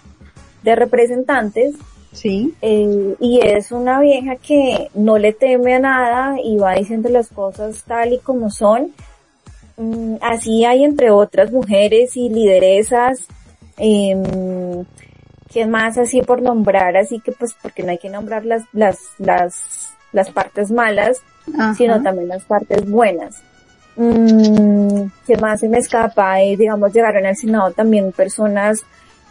[0.64, 1.76] de Representantes,
[2.12, 2.54] Sí.
[2.62, 7.30] eh, y es una vieja que no le teme a nada y va diciendo las
[7.30, 8.92] cosas tal y como son.
[9.78, 13.20] Mm, así hay entre otras mujeres y lideresas,
[13.78, 14.16] eh,
[15.52, 18.98] que más así por nombrar, así que pues porque no hay que nombrar las, las,
[19.20, 21.18] las, las partes malas,
[21.54, 21.74] Ajá.
[21.76, 23.42] sino también las partes buenas.
[23.96, 26.42] Mm, ¿Qué más se me escapa?
[26.42, 28.82] Eh, digamos, llegaron al Senado también personas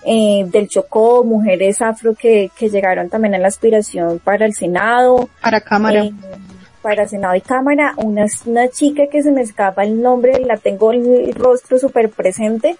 [0.04, 5.28] eh, del Chocó, mujeres afro que, que llegaron también a la aspiración para el Senado,
[5.40, 6.04] Para cámara.
[6.04, 6.12] eh,
[6.82, 7.94] para Senado y Cámara.
[7.96, 12.76] Una, una chica que se me escapa el nombre, la tengo el rostro súper presente,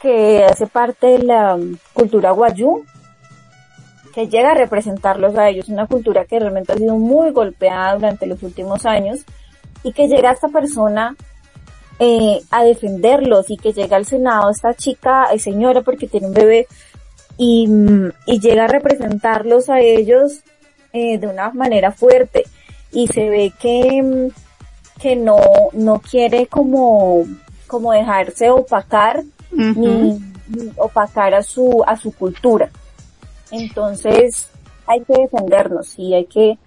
[0.00, 1.58] que hace parte de la
[1.92, 2.84] cultura guayú,
[4.14, 8.26] que llega a representarlos a ellos, una cultura que realmente ha sido muy golpeada durante
[8.26, 9.20] los últimos años
[9.82, 11.16] y que llega esta persona
[11.98, 16.66] eh, a defenderlos y que llega al Senado esta chica, señora, porque tiene un bebé
[17.38, 17.68] y,
[18.26, 20.40] y llega a representarlos a ellos
[20.92, 22.44] eh, de una manera fuerte
[22.92, 25.38] y se ve que, mm, que no,
[25.72, 27.24] no quiere como,
[27.66, 29.74] como dejarse opacar ni,
[30.48, 32.70] ni opacar a su, a su cultura.
[33.50, 34.48] Entonces,
[34.86, 36.58] hay que defendernos y hay que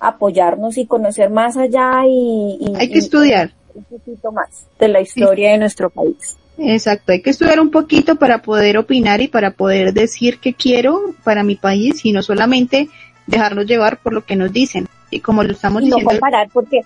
[0.00, 3.52] apoyarnos y conocer más allá y, y- Hay que y- estudiar.
[3.74, 6.36] un poquito más de la historia de nuestro país.
[6.58, 11.00] Exacto, hay que estudiar un poquito para poder opinar y para poder decir qué quiero
[11.24, 12.88] para mi país y no solamente
[13.26, 14.86] dejarnos llevar por lo que nos dicen.
[15.10, 16.80] Y como lo estamos Y no diciendo, comparar porque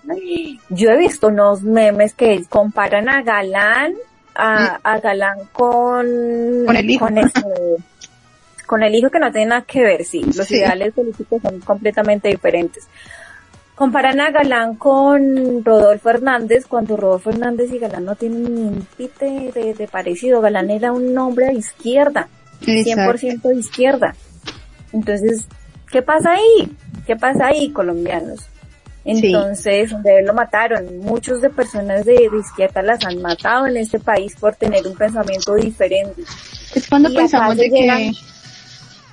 [0.71, 3.95] yo he visto unos memes que comparan a Galán,
[4.35, 6.07] a, a Galán con,
[6.67, 7.07] Con el hijo.
[7.07, 7.17] Con,
[8.67, 10.23] con el hijo que no tiene nada que ver, sí.
[10.25, 10.57] Los Sí.
[10.57, 12.87] ideales políticos son completamente diferentes.
[13.75, 18.87] Comparan a Galán con Rodolfo Hernández, cuando Rodolfo Hernández y Galán no tienen ni un
[18.97, 20.41] pite de, de parecido.
[20.41, 22.29] Galán era un hombre de izquierda,
[22.67, 23.27] Exacto.
[23.27, 24.15] 100% de izquierda.
[24.93, 25.47] Entonces,
[25.91, 26.71] ¿qué pasa ahí?
[27.07, 28.41] ¿Qué pasa ahí, colombianos?
[29.05, 33.99] Entonces, donde lo mataron, muchos de personas de, de izquierda las han matado en este
[33.99, 36.23] país por tener un pensamiento diferente.
[36.75, 38.13] es cuando y pensamos de que,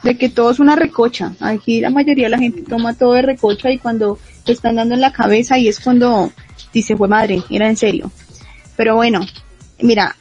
[0.03, 1.33] de que todo es una recocha.
[1.39, 4.95] Aquí la mayoría de la gente toma todo de recocha y cuando te están dando
[4.95, 6.29] en la cabeza y es cuando
[6.73, 8.11] dice, fue madre, era en serio.
[8.75, 9.21] Pero bueno,
[9.79, 10.15] mira,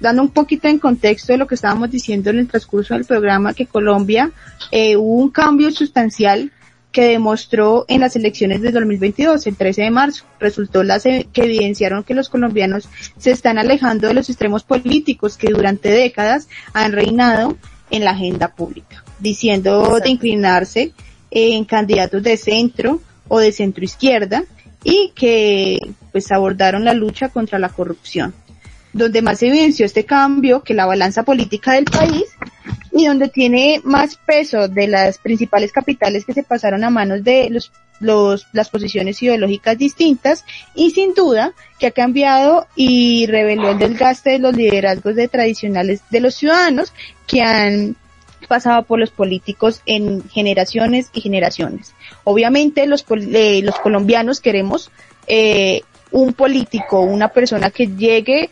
[0.00, 3.54] dando un poquito en contexto de lo que estábamos diciendo en el transcurso del programa,
[3.54, 4.30] que Colombia
[4.70, 6.52] eh, hubo un cambio sustancial
[6.92, 10.24] que demostró en las elecciones de 2022, el 13 de marzo.
[10.40, 12.88] Resultó las e- que evidenciaron que los colombianos
[13.18, 17.58] se están alejando de los extremos políticos que durante décadas han reinado
[17.90, 20.92] en la agenda pública, diciendo de inclinarse
[21.30, 24.44] en candidatos de centro o de centro izquierda
[24.82, 25.78] y que
[26.12, 28.32] pues abordaron la lucha contra la corrupción
[28.96, 32.24] donde más evidenció este cambio que la balanza política del país
[32.92, 37.50] y donde tiene más peso de las principales capitales que se pasaron a manos de
[37.50, 37.70] los,
[38.00, 40.44] los, las posiciones ideológicas distintas
[40.74, 46.00] y sin duda que ha cambiado y reveló el desgaste de los liderazgos de tradicionales
[46.10, 46.94] de los ciudadanos
[47.26, 47.96] que han
[48.48, 51.92] pasado por los políticos en generaciones y generaciones.
[52.24, 54.90] Obviamente los, eh, los colombianos queremos
[55.26, 55.82] eh,
[56.12, 58.50] un político, una persona que llegue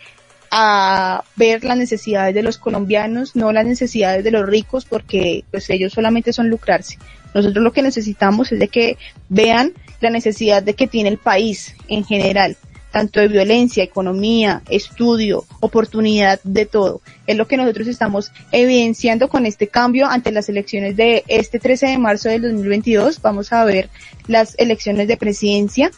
[0.56, 5.68] a ver las necesidades de los colombianos, no las necesidades de los ricos, porque pues
[5.68, 6.96] ellos solamente son lucrarse.
[7.34, 8.96] Nosotros lo que necesitamos es de que
[9.28, 12.56] vean la necesidad de que tiene el país en general,
[12.92, 17.00] tanto de violencia, economía, estudio, oportunidad, de todo.
[17.26, 21.88] Es lo que nosotros estamos evidenciando con este cambio ante las elecciones de este 13
[21.88, 23.20] de marzo del 2022.
[23.22, 23.90] Vamos a ver
[24.28, 25.90] las elecciones de presidencia,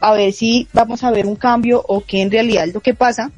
[0.00, 2.94] a ver si vamos a ver un cambio o qué en realidad es lo que
[2.94, 3.30] pasa,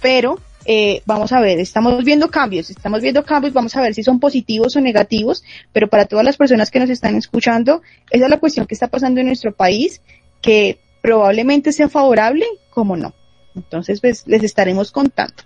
[0.00, 4.02] pero eh, vamos a ver, estamos viendo cambios, estamos viendo cambios, vamos a ver si
[4.02, 8.30] son positivos o negativos, pero para todas las personas que nos están escuchando, esa es
[8.30, 10.00] la cuestión que está pasando en nuestro país,
[10.42, 13.14] que probablemente sea favorable como no.
[13.54, 15.42] Entonces, pues les estaremos contando.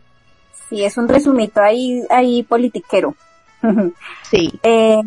[0.68, 3.14] Sí, es un resumito ahí, ahí politiquero.
[4.30, 4.48] Sí.
[4.62, 5.01] Eh,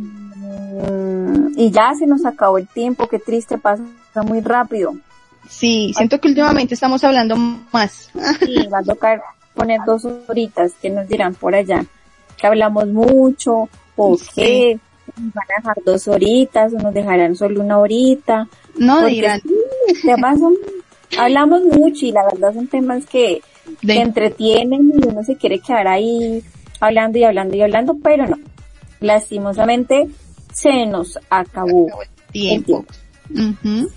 [1.55, 3.83] y ya se nos acabó el tiempo, qué triste, pasa
[4.25, 4.93] muy rápido.
[5.49, 7.35] Sí, siento que últimamente estamos hablando
[7.71, 8.09] más.
[8.39, 9.21] Sí, va a tocar
[9.53, 11.85] poner dos horitas, que nos dirán por allá,
[12.37, 14.25] que hablamos mucho, o Sí.
[14.35, 14.79] qué,
[15.21, 18.47] nos van a dejar dos horitas, o nos dejarán solo una horita.
[18.77, 19.41] No Porque dirán.
[19.41, 20.55] sí, temas son-
[21.19, 23.41] hablamos mucho y la verdad son temas que,
[23.81, 26.43] De- que entretienen y uno se quiere quedar ahí
[26.79, 28.37] hablando y hablando y hablando, pero no.
[29.01, 30.07] Lastimosamente
[30.53, 31.87] se nos acabó
[32.31, 32.83] tiempo.
[33.31, 33.59] el tiempo.
[33.63, 33.89] Ujú.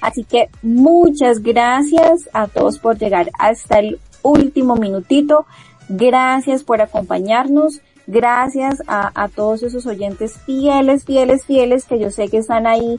[0.00, 5.46] Así que muchas gracias a todos por llegar hasta el último minutito.
[5.88, 7.80] Gracias por acompañarnos.
[8.06, 12.98] Gracias a, todos esos oyentes fieles, fieles, fieles que yo sé que están ahí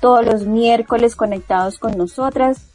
[0.00, 2.66] todos los miércoles conectados con nosotras.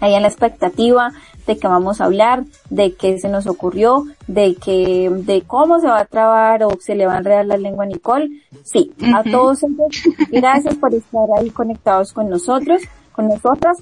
[0.00, 1.12] Ahí en la expectativa
[1.46, 5.86] de que vamos a hablar, de qué se nos ocurrió, de que, de cómo se
[5.86, 8.42] va a trabar o se le va a enredar la lengua a Nicole.
[8.64, 12.82] Sí, a todos ellos, gracias por estar ahí conectados con nosotros,
[13.12, 13.78] con nosotras.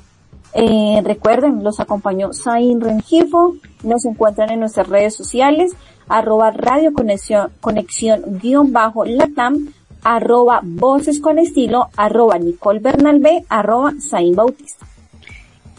[0.53, 5.73] Eh, recuerden, los acompañó Zain Rengifo, nos encuentran en nuestras redes sociales,
[6.09, 9.73] arroba radio conexión, conexión guion bajo latam,
[10.05, 14.87] arroba voces con estilo, arroba Nicole Bernal B, arroba Zain Bautista.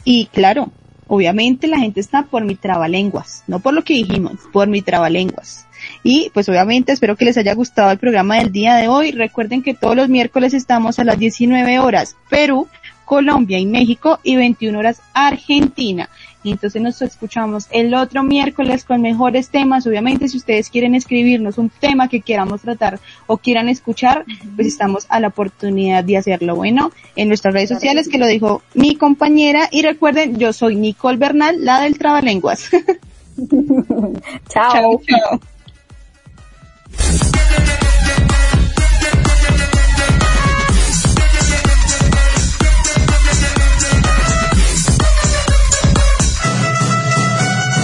[0.04, 0.68] Y claro,
[1.08, 5.68] obviamente la gente está por mi trabalenguas, no por lo que dijimos, por mi trabalenguas.
[6.04, 9.12] Y pues obviamente espero que les haya gustado el programa del día de hoy.
[9.12, 12.68] Recuerden que todos los miércoles estamos a las 19 horas Perú,
[13.06, 16.10] Colombia y México y 21 horas Argentina.
[16.46, 19.88] Y entonces nos escuchamos el otro miércoles con mejores temas.
[19.88, 25.08] Obviamente si ustedes quieren escribirnos un tema que queramos tratar o quieran escuchar, pues estamos
[25.10, 26.56] a la oportunidad de hacerlo.
[26.56, 31.18] Bueno, en nuestras redes sociales que lo dijo mi compañera y recuerden, yo soy Nicole
[31.18, 32.70] Bernal, la del Trabalenguas.
[34.50, 34.72] Chao.
[34.72, 35.40] chao, chao.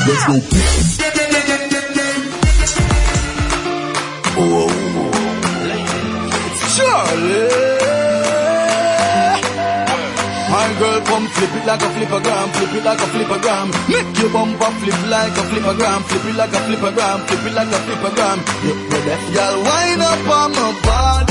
[0.08, 0.36] Let's go.
[4.44, 4.70] Oh,
[6.76, 7.72] Charlie.
[10.52, 13.68] My girl, come flip it like a flippergram, flip it like a flippergram.
[13.88, 17.72] Make your bumper flip like a flippergram, flip it like a flippergram, flip it like
[17.72, 18.38] a flippergram.
[18.66, 19.34] You ready?
[19.34, 21.31] Girl, wind up on my body,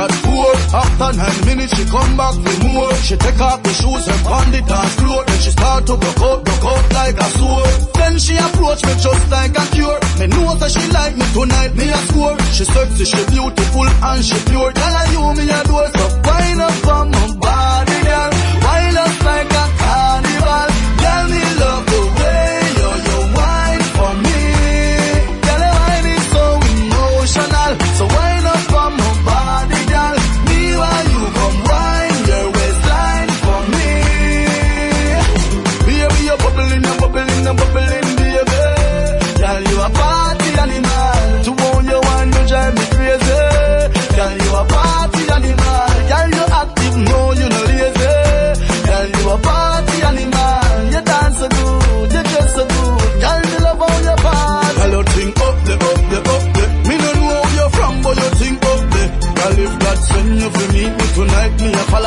[0.00, 0.50] at four.
[0.72, 2.94] After nine minutes, she come back for more.
[3.04, 5.20] She take off the shoes and find it on floor.
[5.26, 7.70] Then she start to broke out, broke out like a sword.
[8.00, 10.00] Then she approach me just like a cure.
[10.18, 12.36] Me know that she like me tonight, me a score.
[12.56, 14.72] She sexy, she beautiful and she pure.
[14.72, 18.30] Tell her you me a door, so wind up on my body, girl.
[18.64, 19.49] Wind up like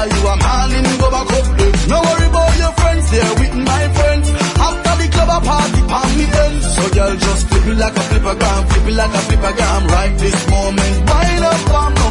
[0.03, 1.45] You, I'm in go back up.
[1.87, 4.27] No worry about your friends, they're with my friends.
[4.67, 6.59] After the club, I party, palm me end.
[6.63, 9.87] So girl, just flip it like a flipper gram, flip it like a flipper gram.
[9.87, 12.02] Right this moment, wind up, I'm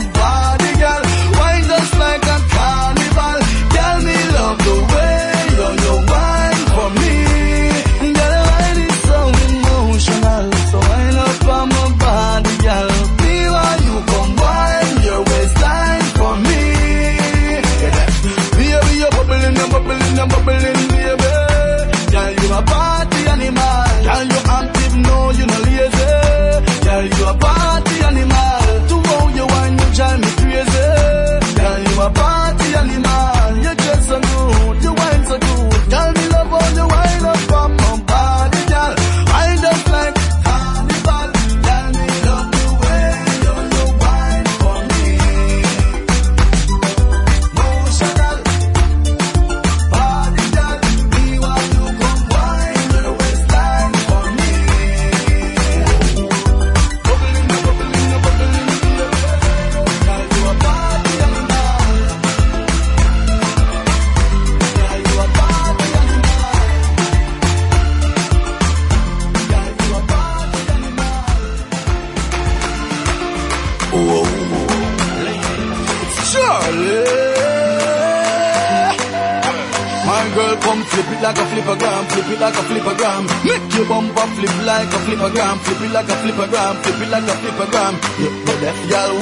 [86.34, 87.94] flip a gram, flip it like a flip a gram.
[88.18, 89.21] Yeah, but y'all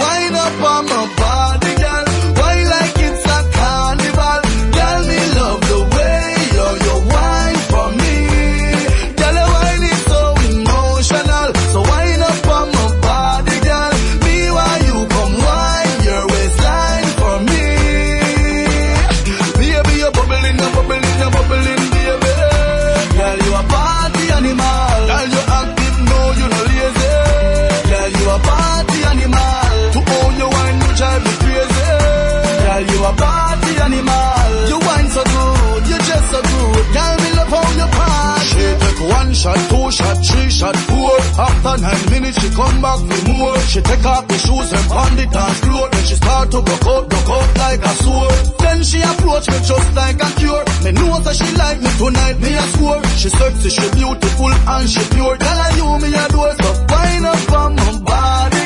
[41.01, 41.19] door.
[41.41, 43.59] After nine minutes, she come back with more.
[43.73, 45.89] She take off the shoes and pound the dance floor.
[45.91, 48.37] Then she start to go out, go out like a sword.
[48.61, 50.65] Then she approach me just like a cure.
[50.85, 53.01] Me know that she like me tonight, me a score.
[53.21, 55.37] She sexy, she beautiful and she pure.
[55.37, 58.60] Tell her you me a door, so wind up on my body.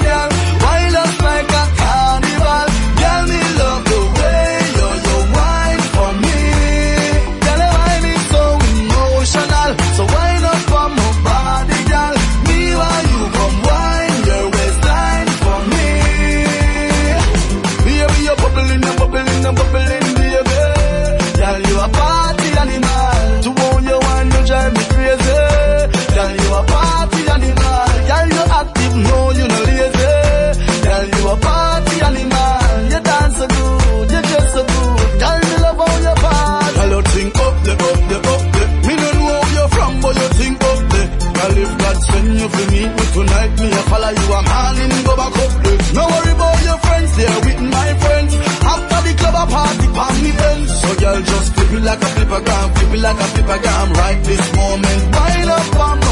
[52.25, 55.03] paper gram, feel like a paper gram right this moment.
[55.15, 56.04] Wind up on